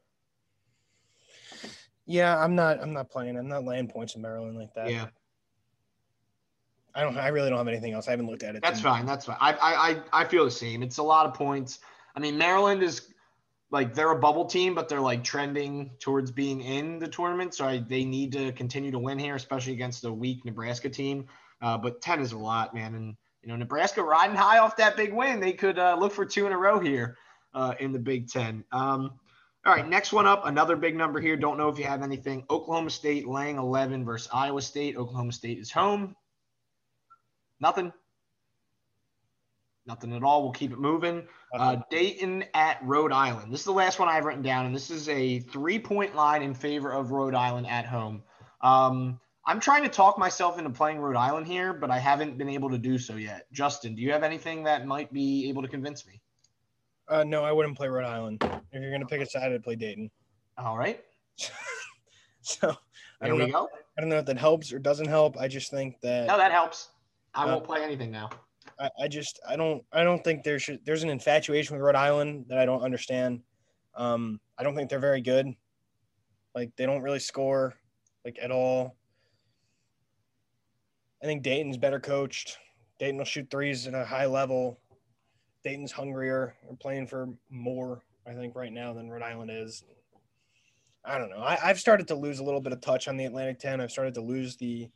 Yeah, 2.05 2.38
I'm 2.38 2.53
not. 2.53 2.79
I'm 2.79 2.93
not 2.93 3.09
playing. 3.09 3.35
I'm 3.35 3.47
not 3.47 3.65
laying 3.65 3.88
points 3.88 4.13
in 4.13 4.21
Maryland 4.21 4.57
like 4.57 4.75
that. 4.75 4.91
Yeah. 4.91 5.07
I 6.95 7.02
don't. 7.02 7.17
I 7.17 7.28
really 7.30 7.49
don't 7.49 7.58
have 7.58 7.67
anything 7.67 7.93
else. 7.93 8.08
I 8.08 8.12
haven't 8.12 8.28
looked 8.28 8.43
at 8.43 8.56
it. 8.56 8.62
That's 8.62 8.82
fine. 8.82 9.06
That's 9.06 9.25
fine. 9.25 9.38
I, 9.39 9.54
I 9.62 10.21
I 10.21 10.25
feel 10.25 10.45
the 10.45 10.52
same. 10.52 10.84
It's 10.84 10.97
a 10.97 11.04
lot 11.04 11.25
of 11.25 11.34
points. 11.34 11.80
I 12.15 12.19
mean, 12.19 12.38
Maryland 12.38 12.84
is 12.84 13.13
like 13.71 13.93
they're 13.93 14.12
a 14.12 14.19
bubble 14.19 14.45
team, 14.45 14.73
but 14.73 14.89
they're 14.89 14.99
like 14.99 15.23
trending 15.23 15.91
towards 15.99 16.32
being 16.32 16.62
in 16.62 16.99
the 16.99 17.08
tournament. 17.08 17.54
So 17.54 17.65
I, 17.65 17.80
they 17.80 18.04
need 18.04 18.32
to 18.34 18.52
continue 18.54 18.91
to 18.91 18.99
win 18.99 19.19
here, 19.19 19.36
especially 19.36 19.73
against 19.73 20.04
a 20.06 20.12
weak 20.12 20.43
Nebraska 20.45 20.89
team. 20.89 21.28
Uh, 21.62 21.78
but 21.78 22.02
ten 22.02 22.19
is 22.19 22.32
a 22.32 22.38
lot, 22.38 22.73
man. 22.73 22.95
And 22.95 23.15
you 23.41 23.49
know, 23.49 23.56
Nebraska 23.56 24.02
riding 24.02 24.36
high 24.36 24.60
off 24.60 24.75
that 24.78 24.97
big 24.97 25.13
win, 25.13 25.39
they 25.39 25.54
could 25.54 25.78
uh, 25.78 25.95
look 25.99 26.12
for 26.12 26.25
two 26.25 26.47
in 26.47 26.52
a 26.52 26.58
row 26.58 26.80
here 26.80 27.17
uh, 27.54 27.75
in 27.80 27.91
the 27.91 27.99
Big 27.99 28.28
Ten. 28.28 28.63
Um, 28.71 29.13
all 29.65 29.75
right, 29.75 29.88
next 29.88 30.13
one 30.13 30.25
up, 30.25 30.45
another 30.45 30.75
big 30.75 30.95
number 30.95 31.19
here. 31.19 31.36
Don't 31.36 31.58
know 31.58 31.69
if 31.69 31.78
you 31.78 31.84
have 31.86 32.02
anything. 32.02 32.45
Oklahoma 32.49 32.89
State 32.89 33.28
laying 33.28 33.58
11 33.58 34.06
versus 34.06 34.30
Iowa 34.34 34.62
State. 34.62 34.95
Oklahoma 34.97 35.32
State 35.34 35.60
is 35.60 35.69
home. 35.69 36.15
Nothing. 37.60 37.91
Nothing 39.86 40.13
at 40.13 40.24
all. 40.24 40.43
We'll 40.43 40.52
keep 40.52 40.72
it 40.72 40.80
moving. 40.80 41.28
Uh, 41.54 41.78
Dayton 41.89 42.45
at 42.54 42.78
Rhode 42.84 43.12
Island. 43.12 43.52
This 43.52 43.62
is 43.62 43.65
the 43.65 43.72
last 43.72 43.98
one 43.98 44.08
I've 44.08 44.26
written 44.26 44.43
down, 44.43 44.65
and 44.67 44.76
this 44.76 44.91
is 44.91 45.10
a 45.10 45.39
three 45.39 45.80
point 45.80 46.15
line 46.15 46.43
in 46.43 46.54
favor 46.54 46.91
of 46.91 47.12
Rhode 47.12 47.34
Island 47.34 47.65
at 47.67 47.86
home. 47.86 48.22
Um, 48.62 49.19
I'm 49.48 49.60
trying 49.60 49.82
to 49.84 49.89
talk 49.89 50.19
myself 50.19 50.60
into 50.60 50.69
playing 50.69 51.00
Rhode 51.00 51.15
Island 51.15 51.48
here, 51.48 51.74
but 51.74 51.89
I 51.89 51.98
haven't 51.98 52.38
been 52.38 52.50
able 52.50 52.69
to 52.69 52.78
do 52.78 53.00
so 53.00 53.15
yet. 53.15 53.48
Justin, 53.52 53.95
do 53.95 54.02
you 54.04 54.12
have 54.12 54.22
anything 54.22 54.63
that 54.65 54.86
might 54.86 55.12
be 55.12 55.50
able 55.50 55.63
to 55.63 55.67
convince 55.67 56.06
me? 56.06 56.22
Uh, 57.08 57.24
no, 57.24 57.43
I 57.43 57.52
wouldn't 57.52 57.76
play 57.76 57.88
Rhode 57.88 58.06
Island. 58.06 58.43
If 58.72 58.82
you're 58.82 58.91
gonna 58.91 59.08
pick 59.08 59.22
a 59.22 59.26
side, 59.26 59.52
I'd 59.52 59.63
play 59.63 59.76
Dayton. 59.76 60.12
All 60.58 60.78
right. 60.78 61.04
So 62.41 62.74
I 63.22 63.28
don't 63.28 63.38
know. 63.38 63.48
go. 63.48 63.69
I 63.98 64.02
don't 64.02 64.10
know 64.10 64.17
if 64.17 64.26
that 64.26 64.38
helps 64.38 64.72
or 64.74 64.80
doesn't 64.80 65.08
help. 65.08 65.38
I 65.38 65.48
just 65.48 65.69
think 65.69 66.00
that 66.02 66.26
No, 66.28 66.38
that 66.38 66.52
helps. 66.52 66.89
I 67.33 67.43
Uh, 67.43 67.47
won't 67.47 67.63
play 67.65 67.83
anything 67.83 68.11
now. 68.11 68.29
I, 68.79 68.89
I 69.03 69.07
just 69.07 69.39
I 69.47 69.55
don't 69.55 69.83
I 69.91 70.03
don't 70.03 70.23
think 70.23 70.43
there 70.43 70.59
should 70.59 70.85
there's 70.85 71.03
an 71.03 71.09
infatuation 71.09 71.75
with 71.75 71.83
Rhode 71.83 71.95
Island 71.95 72.45
that 72.49 72.57
I 72.57 72.65
don't 72.65 72.81
understand. 72.81 73.41
Um, 73.95 74.39
I 74.57 74.63
don't 74.63 74.75
think 74.75 74.89
they're 74.89 74.99
very 74.99 75.21
good. 75.21 75.47
Like 76.55 76.75
they 76.75 76.85
don't 76.85 77.01
really 77.01 77.19
score 77.19 77.75
like 78.25 78.37
at 78.41 78.51
all. 78.51 78.95
I 81.21 81.25
think 81.25 81.43
Dayton's 81.43 81.77
better 81.77 81.99
coached. 81.99 82.57
Dayton 82.97 83.17
will 83.17 83.25
shoot 83.25 83.49
threes 83.49 83.87
at 83.87 83.93
a 83.93 84.05
high 84.05 84.25
level. 84.25 84.79
Dayton's 85.63 85.91
hungrier. 85.91 86.55
They're 86.63 86.77
playing 86.77 87.07
for 87.07 87.29
more, 87.49 88.01
I 88.25 88.33
think, 88.33 88.55
right 88.55 88.71
now 88.71 88.93
than 88.93 89.09
Rhode 89.09 89.23
Island 89.23 89.51
is. 89.51 89.83
I 91.03 91.17
don't 91.17 91.29
know. 91.29 91.39
I, 91.39 91.57
I've 91.61 91.79
started 91.79 92.07
to 92.09 92.15
lose 92.15 92.39
a 92.39 92.43
little 92.43 92.61
bit 92.61 92.71
of 92.71 92.81
touch 92.81 93.07
on 93.07 93.17
the 93.17 93.25
Atlantic 93.25 93.59
10. 93.59 93.81
I've 93.81 93.91
started 93.91 94.13
to 94.15 94.21
lose 94.21 94.55
the 94.55 94.89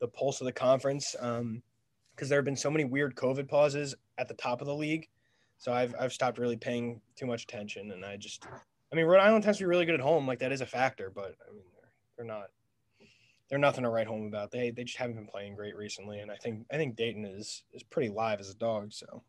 the 0.00 0.08
pulse 0.08 0.40
of 0.40 0.46
the 0.46 0.52
conference. 0.52 1.14
Um, 1.20 1.62
because 2.14 2.28
there 2.28 2.38
have 2.38 2.44
been 2.44 2.56
so 2.56 2.70
many 2.70 2.84
weird 2.84 3.14
COVID 3.14 3.48
pauses 3.48 3.94
at 4.18 4.28
the 4.28 4.34
top 4.34 4.60
of 4.60 4.66
the 4.66 4.74
league. 4.74 5.08
So 5.58 5.72
I've 5.72 5.94
I've 5.98 6.12
stopped 6.12 6.38
really 6.38 6.56
paying 6.56 7.00
too 7.14 7.26
much 7.26 7.44
attention, 7.44 7.92
and 7.92 8.04
I 8.04 8.16
just, 8.16 8.44
I 8.92 8.96
mean, 8.96 9.06
Rhode 9.06 9.20
Island 9.20 9.44
tends 9.44 9.58
to 9.58 9.64
be 9.64 9.68
really 9.68 9.84
good 9.86 9.94
at 9.94 10.00
home, 10.00 10.26
like 10.26 10.40
that 10.40 10.52
is 10.52 10.60
a 10.60 10.66
factor, 10.66 11.10
but 11.14 11.36
I 11.48 11.52
mean, 11.52 11.64
they're 11.74 11.92
they're 12.16 12.26
not, 12.26 12.46
they're 13.48 13.58
nothing 13.58 13.84
to 13.84 13.90
write 13.90 14.08
home 14.08 14.26
about. 14.26 14.50
They 14.50 14.70
they 14.70 14.84
just 14.84 14.98
haven't 14.98 15.16
been 15.16 15.26
playing 15.26 15.54
great 15.54 15.76
recently, 15.76 16.18
and 16.18 16.30
I 16.30 16.36
think 16.36 16.66
I 16.72 16.76
think 16.76 16.96
Dayton 16.96 17.24
is 17.24 17.62
is 17.72 17.82
pretty 17.84 18.08
live 18.08 18.40
as 18.40 18.50
a 18.50 18.54
dog, 18.54 18.92
so 18.92 19.22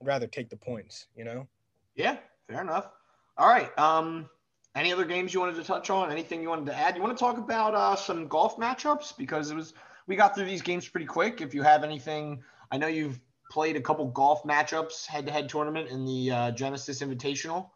I'd 0.00 0.06
rather 0.06 0.26
take 0.26 0.50
the 0.50 0.56
points, 0.56 1.06
you 1.14 1.24
know. 1.24 1.46
Yeah, 1.94 2.16
fair 2.48 2.62
enough. 2.62 2.90
All 3.38 3.48
right. 3.48 3.76
Um, 3.78 4.28
any 4.74 4.92
other 4.92 5.04
games 5.04 5.32
you 5.32 5.40
wanted 5.40 5.56
to 5.56 5.64
touch 5.64 5.88
on? 5.88 6.10
Anything 6.10 6.42
you 6.42 6.48
wanted 6.48 6.66
to 6.66 6.76
add? 6.76 6.96
You 6.96 7.02
want 7.02 7.16
to 7.16 7.20
talk 7.22 7.38
about 7.38 7.74
uh, 7.74 7.96
some 7.96 8.28
golf 8.28 8.58
matchups 8.58 9.16
because 9.16 9.50
it 9.50 9.54
was 9.54 9.72
we 10.06 10.16
got 10.16 10.34
through 10.34 10.44
these 10.46 10.62
games 10.62 10.88
pretty 10.88 11.06
quick. 11.06 11.40
If 11.40 11.54
you 11.54 11.62
have 11.62 11.82
anything, 11.84 12.42
I 12.70 12.76
know 12.78 12.86
you've 12.86 13.20
played 13.50 13.76
a 13.76 13.80
couple 13.80 14.06
golf 14.06 14.42
matchups 14.44 15.06
head-to-head 15.06 15.48
tournament 15.48 15.88
in 15.90 16.04
the 16.04 16.30
uh, 16.30 16.50
Genesis 16.52 17.00
Invitational. 17.02 17.70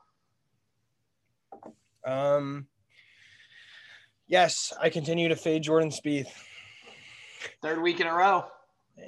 Um, 2.04 2.66
yes, 4.26 4.72
I 4.80 4.88
continue 4.90 5.28
to 5.28 5.36
fade 5.36 5.62
Jordan 5.62 5.90
Spieth. 5.90 6.28
Third 7.62 7.80
week 7.82 8.00
in 8.00 8.06
a 8.06 8.14
row. 8.14 8.44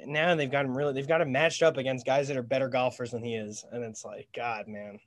now 0.05 0.33
they've 0.35 0.49
got 0.51 0.65
him 0.65 0.75
really 0.75 0.91
they've 0.93 1.07
got 1.07 1.21
him 1.21 1.31
matched 1.31 1.61
up 1.61 1.77
against 1.77 2.03
guys 2.05 2.27
that 2.27 2.35
are 2.37 2.41
better 2.43 2.67
golfers 2.67 3.11
than 3.11 3.23
he 3.23 3.35
is 3.35 3.63
and 3.71 3.83
it's 3.83 4.03
like 4.03 4.27
god 4.35 4.67
man 4.67 4.97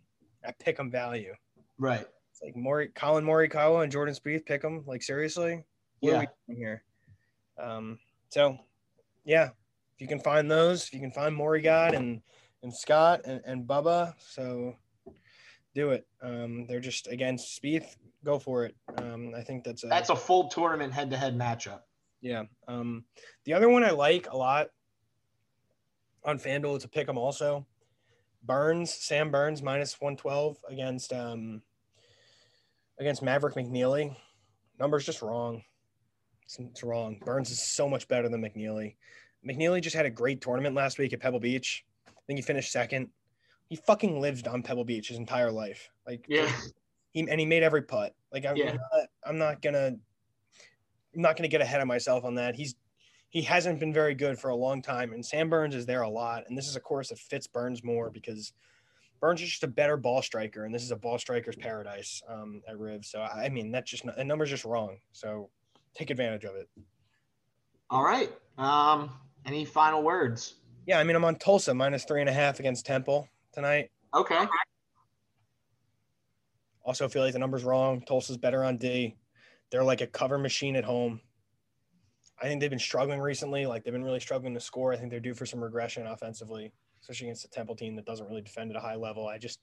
i 0.47 0.53
pick 0.61 0.79
him 0.79 0.93
value 0.93 1.35
Right. 1.77 2.07
it's 2.31 2.41
like 2.41 2.55
Mori, 2.55 2.87
collin 2.95 3.25
morikawa 3.25 3.83
and 3.83 3.91
jordan 3.91 4.15
Spieth 4.15 4.47
pick 4.47 4.63
him 4.63 4.85
like 4.87 5.03
seriously 5.03 5.65
what 6.01 6.11
Yeah. 6.13 6.17
are 6.19 6.21
we 6.21 6.27
doing 6.55 6.59
here 6.61 6.85
um 7.61 7.99
so 8.37 8.59
yeah 9.25 9.45
if 9.95 10.01
you 10.01 10.07
can 10.07 10.21
find 10.21 10.51
those 10.51 10.85
if 10.85 10.93
you 10.93 11.01
can 11.01 11.11
find 11.11 11.35
morigod 11.35 11.97
and 11.97 12.21
and 12.63 12.75
scott 12.75 13.23
and, 13.25 13.41
and 13.47 13.67
bubba 13.67 14.13
so 14.19 14.77
do 15.75 15.91
it 15.91 16.07
um 16.23 16.67
they're 16.67 16.79
just 16.81 17.07
against 17.07 17.59
Spieth 17.59 17.97
go 18.25 18.39
for 18.39 18.67
it 18.67 18.75
um 18.99 19.33
i 19.35 19.41
think 19.41 19.65
that's 19.65 19.85
a, 19.85 19.87
That's 19.87 20.11
a 20.11 20.17
full 20.17 20.49
tournament 20.49 20.93
head-to-head 20.93 21.35
matchup. 21.39 21.81
yeah. 22.21 22.43
Um, 22.69 23.05
the 23.45 23.55
other 23.55 23.71
one 23.71 23.85
I 23.85 23.91
like 23.91 24.31
a 24.31 24.37
lot 24.37 24.69
on 26.25 26.39
FanDuel, 26.39 26.81
to 26.81 26.89
pick 26.89 27.07
them 27.07 27.17
also. 27.17 27.65
Burns, 28.43 28.93
Sam 28.93 29.31
Burns 29.31 29.63
minus 29.63 29.99
112 30.01 30.59
against 30.69 31.13
um 31.13 31.63
against 32.99 33.23
Maverick 33.23 33.55
McNeely. 33.55 34.15
Number's 34.79 35.07
just 35.07 35.23
wrong. 35.23 35.63
It's, 36.47 36.59
it's 36.59 36.83
wrong. 36.83 37.19
Burns 37.25 37.51
is 37.51 37.61
so 37.61 37.89
much 37.89 38.09
better 38.09 38.29
than 38.29 38.41
McNeely. 38.41 38.95
McNeely 39.47 39.81
just 39.83 39.97
had 39.97 40.07
a 40.07 40.11
great 40.11 40.41
tournament 40.41 40.75
last 40.75 40.99
week 40.99 41.13
at 41.13 41.21
Pebble 41.21 41.41
Beach. 41.41 41.85
I 42.09 42.13
think 42.27 42.39
he 42.39 42.43
finished 42.43 42.73
second. 42.73 43.09
He 43.69 43.77
fucking 43.77 44.21
lived 44.21 44.47
on 44.49 44.63
Pebble 44.63 44.85
Beach 44.85 45.09
his 45.09 45.19
entire 45.19 45.51
life. 45.51 45.91
Like 46.07 46.25
Yeah. 46.29 46.51
he 47.13 47.21
and 47.29 47.39
he 47.41 47.47
made 47.47 47.63
every 47.63 47.83
putt. 47.83 48.15
Like 48.33 48.47
I'm, 48.47 48.57
Yeah. 48.57 48.73
not, 48.75 49.07
I'm 49.25 49.39
not 49.39 49.61
gonna, 49.61 49.97
I'm 51.15 51.23
not 51.23 51.37
gonna 51.37 51.49
get 51.49 51.61
ahead 51.61 51.81
of 51.81 51.87
myself 51.89 52.25
on 52.25 52.37
that. 52.37 52.55
He's 52.55 52.75
he 53.29 53.43
hasn't 53.43 53.81
been 53.81 53.93
very 53.93 54.15
good 54.15 54.39
for 54.39 54.51
a 54.51 54.57
long 54.57 54.81
time, 54.81 55.13
and 55.13 55.25
Sam 55.25 55.51
Burns 55.51 55.75
is 55.75 55.85
there 55.85 56.03
a 56.03 56.09
lot. 56.09 56.45
And 56.49 56.57
this 56.57 56.69
is 56.69 56.77
a 56.77 56.81
course 56.81 57.09
that 57.09 57.19
fits 57.19 57.47
Burns 57.49 57.83
more 57.83 58.09
because 58.09 58.53
Burns 59.21 59.43
is 59.43 59.51
just 59.51 59.65
a 59.65 59.69
better 59.69 59.97
ball 59.97 60.23
striker, 60.23 60.65
and 60.65 60.75
this 60.75 60.85
is 60.85 60.93
a 60.93 60.97
ball 60.97 61.19
striker's 61.19 61.57
paradise 61.57 62.23
um, 62.29 62.63
at 62.69 62.79
Riv. 62.79 63.05
So 63.05 63.21
I 63.21 63.49
mean, 63.49 63.73
that's 63.73 63.91
just 63.91 64.05
the 64.17 64.25
number's 64.25 64.51
just 64.51 64.65
wrong. 64.65 64.99
So 65.13 65.51
take 65.97 66.11
advantage 66.11 66.45
of 66.45 66.55
it. 66.57 66.69
All 67.91 68.05
right. 68.05 68.31
Um, 68.59 69.11
any 69.47 69.65
final 69.65 70.03
words? 70.03 70.57
Yeah, 70.87 70.99
I 70.99 71.05
mean, 71.05 71.17
I'm 71.17 71.25
on 71.25 71.37
Tulsa 71.37 71.75
minus 71.75 72.05
three 72.05 72.21
and 72.21 72.29
a 72.29 72.33
half 72.33 72.61
against 72.61 72.87
Temple 72.87 73.29
tonight. 73.53 73.91
Okay. 74.15 74.47
Also, 76.85 77.09
feel 77.09 77.23
like 77.23 77.33
the 77.33 77.39
number's 77.39 77.65
wrong. 77.65 78.01
Tulsa's 78.01 78.37
better 78.37 78.65
on 78.65 78.77
D. 78.77 79.17
They're 79.71 79.83
like 79.83 80.01
a 80.01 80.07
cover 80.07 80.39
machine 80.39 80.77
at 80.77 80.85
home. 80.85 81.21
I 82.41 82.45
think 82.45 82.61
they've 82.61 82.71
been 82.71 82.79
struggling 82.79 83.21
recently. 83.21 83.67
Like 83.67 83.83
they've 83.83 83.93
been 83.93 84.05
really 84.05 84.21
struggling 84.21 84.55
to 84.55 84.61
score. 84.61 84.93
I 84.93 84.97
think 84.97 85.11
they're 85.11 85.21
due 85.21 85.35
for 85.35 85.47
some 85.47 85.63
regression 85.63 86.07
offensively, 86.07 86.73
especially 87.01 87.29
against 87.29 87.45
a 87.47 87.51
Temple 87.51 87.75
team 87.75 87.97
that 87.97 88.05
doesn't 88.05 88.29
really 88.29 88.43
defend 88.43 88.71
at 88.71 88.77
a 88.77 88.81
high 88.81 88.95
level. 88.95 89.27
I 89.27 89.39
just, 89.39 89.61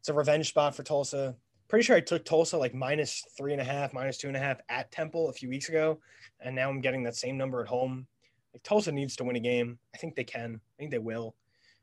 it's 0.00 0.08
a 0.08 0.14
revenge 0.14 0.48
spot 0.48 0.74
for 0.74 0.82
Tulsa. 0.82 1.36
Pretty 1.68 1.84
sure 1.84 1.96
I 1.96 2.00
took 2.00 2.24
Tulsa 2.24 2.56
like 2.56 2.74
minus 2.74 3.24
three 3.36 3.52
and 3.52 3.60
a 3.60 3.64
half, 3.64 3.92
minus 3.92 4.18
two 4.18 4.28
and 4.28 4.36
a 4.36 4.40
half 4.40 4.58
at 4.68 4.92
Temple 4.92 5.28
a 5.28 5.32
few 5.32 5.48
weeks 5.48 5.68
ago, 5.68 5.98
and 6.40 6.54
now 6.54 6.68
I'm 6.68 6.80
getting 6.80 7.02
that 7.04 7.16
same 7.16 7.36
number 7.36 7.60
at 7.60 7.68
home. 7.68 8.06
Like 8.54 8.62
Tulsa 8.62 8.92
needs 8.92 9.16
to 9.16 9.24
win 9.24 9.36
a 9.36 9.40
game. 9.40 9.78
I 9.94 9.98
think 9.98 10.14
they 10.14 10.24
can. 10.24 10.60
I 10.60 10.74
think 10.78 10.90
they 10.90 10.98
will. 10.98 11.34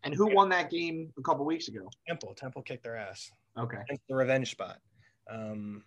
And 0.03 0.13
who 0.13 0.33
won 0.33 0.49
that 0.49 0.69
game 0.69 1.11
a 1.17 1.21
couple 1.21 1.45
weeks 1.45 1.67
ago? 1.67 1.89
Temple, 2.07 2.33
Temple 2.35 2.61
kicked 2.61 2.83
their 2.83 2.97
ass. 2.97 3.31
Okay. 3.57 3.77
It's 3.89 4.03
the 4.09 4.15
revenge 4.15 4.51
spot. 4.51 4.79
Um, 5.29 5.83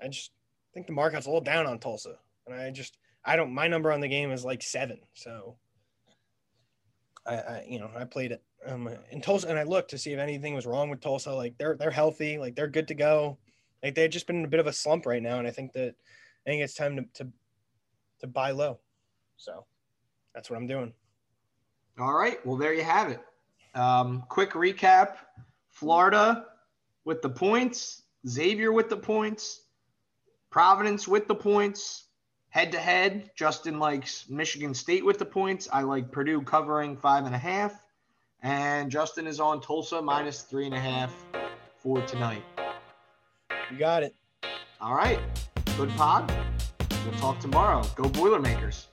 I 0.00 0.08
just 0.08 0.32
think 0.74 0.86
the 0.86 0.92
market's 0.92 1.26
a 1.26 1.28
little 1.28 1.40
down 1.40 1.66
on 1.66 1.78
Tulsa, 1.78 2.16
and 2.46 2.54
I 2.54 2.70
just 2.70 2.98
I 3.24 3.36
don't. 3.36 3.52
My 3.52 3.68
number 3.68 3.92
on 3.92 4.00
the 4.00 4.08
game 4.08 4.32
is 4.32 4.44
like 4.44 4.62
seven, 4.62 4.98
so 5.14 5.56
I, 7.26 7.34
I 7.34 7.66
you 7.68 7.78
know 7.78 7.90
I 7.96 8.04
played 8.04 8.32
it 8.32 8.42
um, 8.66 8.88
in 9.10 9.20
Tulsa, 9.20 9.48
and 9.48 9.58
I 9.58 9.62
looked 9.62 9.90
to 9.90 9.98
see 9.98 10.12
if 10.12 10.18
anything 10.18 10.54
was 10.54 10.66
wrong 10.66 10.90
with 10.90 11.00
Tulsa. 11.00 11.32
Like 11.32 11.56
they're 11.58 11.76
they're 11.76 11.90
healthy, 11.90 12.38
like 12.38 12.54
they're 12.54 12.68
good 12.68 12.88
to 12.88 12.94
go. 12.94 13.38
Like 13.82 13.94
they've 13.94 14.10
just 14.10 14.26
been 14.26 14.36
in 14.36 14.44
a 14.44 14.48
bit 14.48 14.60
of 14.60 14.66
a 14.66 14.72
slump 14.72 15.06
right 15.06 15.22
now, 15.22 15.38
and 15.38 15.46
I 15.46 15.50
think 15.50 15.72
that 15.72 15.94
I 16.46 16.50
think 16.50 16.62
it's 16.62 16.74
time 16.74 16.96
to 16.96 17.24
to, 17.24 17.30
to 18.20 18.26
buy 18.26 18.50
low. 18.50 18.78
So 19.36 19.64
that's 20.34 20.50
what 20.50 20.56
I'm 20.56 20.66
doing. 20.66 20.92
All 21.98 22.14
right. 22.14 22.44
Well, 22.46 22.56
there 22.56 22.74
you 22.74 22.84
have 22.84 23.10
it. 23.10 23.20
Um, 23.74 24.24
quick 24.28 24.50
recap 24.52 25.16
Florida 25.70 26.46
with 27.04 27.22
the 27.22 27.28
points, 27.28 28.02
Xavier 28.26 28.72
with 28.72 28.88
the 28.88 28.96
points, 28.96 29.62
Providence 30.50 31.08
with 31.08 31.26
the 31.26 31.34
points. 31.34 32.04
Head 32.52 32.72
to 32.72 32.78
head, 32.78 33.30
Justin 33.34 33.78
likes 33.78 34.28
Michigan 34.28 34.74
State 34.74 35.06
with 35.06 35.18
the 35.18 35.24
points. 35.24 35.70
I 35.72 35.84
like 35.84 36.12
Purdue 36.12 36.42
covering 36.42 36.98
five 36.98 37.24
and 37.24 37.34
a 37.34 37.38
half. 37.38 37.72
And 38.42 38.90
Justin 38.90 39.26
is 39.26 39.40
on 39.40 39.62
Tulsa 39.62 40.02
minus 40.02 40.42
three 40.42 40.66
and 40.66 40.74
a 40.74 40.78
half 40.78 41.14
for 41.78 42.02
tonight. 42.02 42.42
You 43.70 43.78
got 43.78 44.02
it. 44.02 44.14
All 44.82 44.94
right. 44.94 45.18
Good 45.78 45.88
pod. 45.90 46.30
We'll 47.06 47.18
talk 47.18 47.40
tomorrow. 47.40 47.84
Go 47.96 48.10
Boilermakers. 48.10 48.88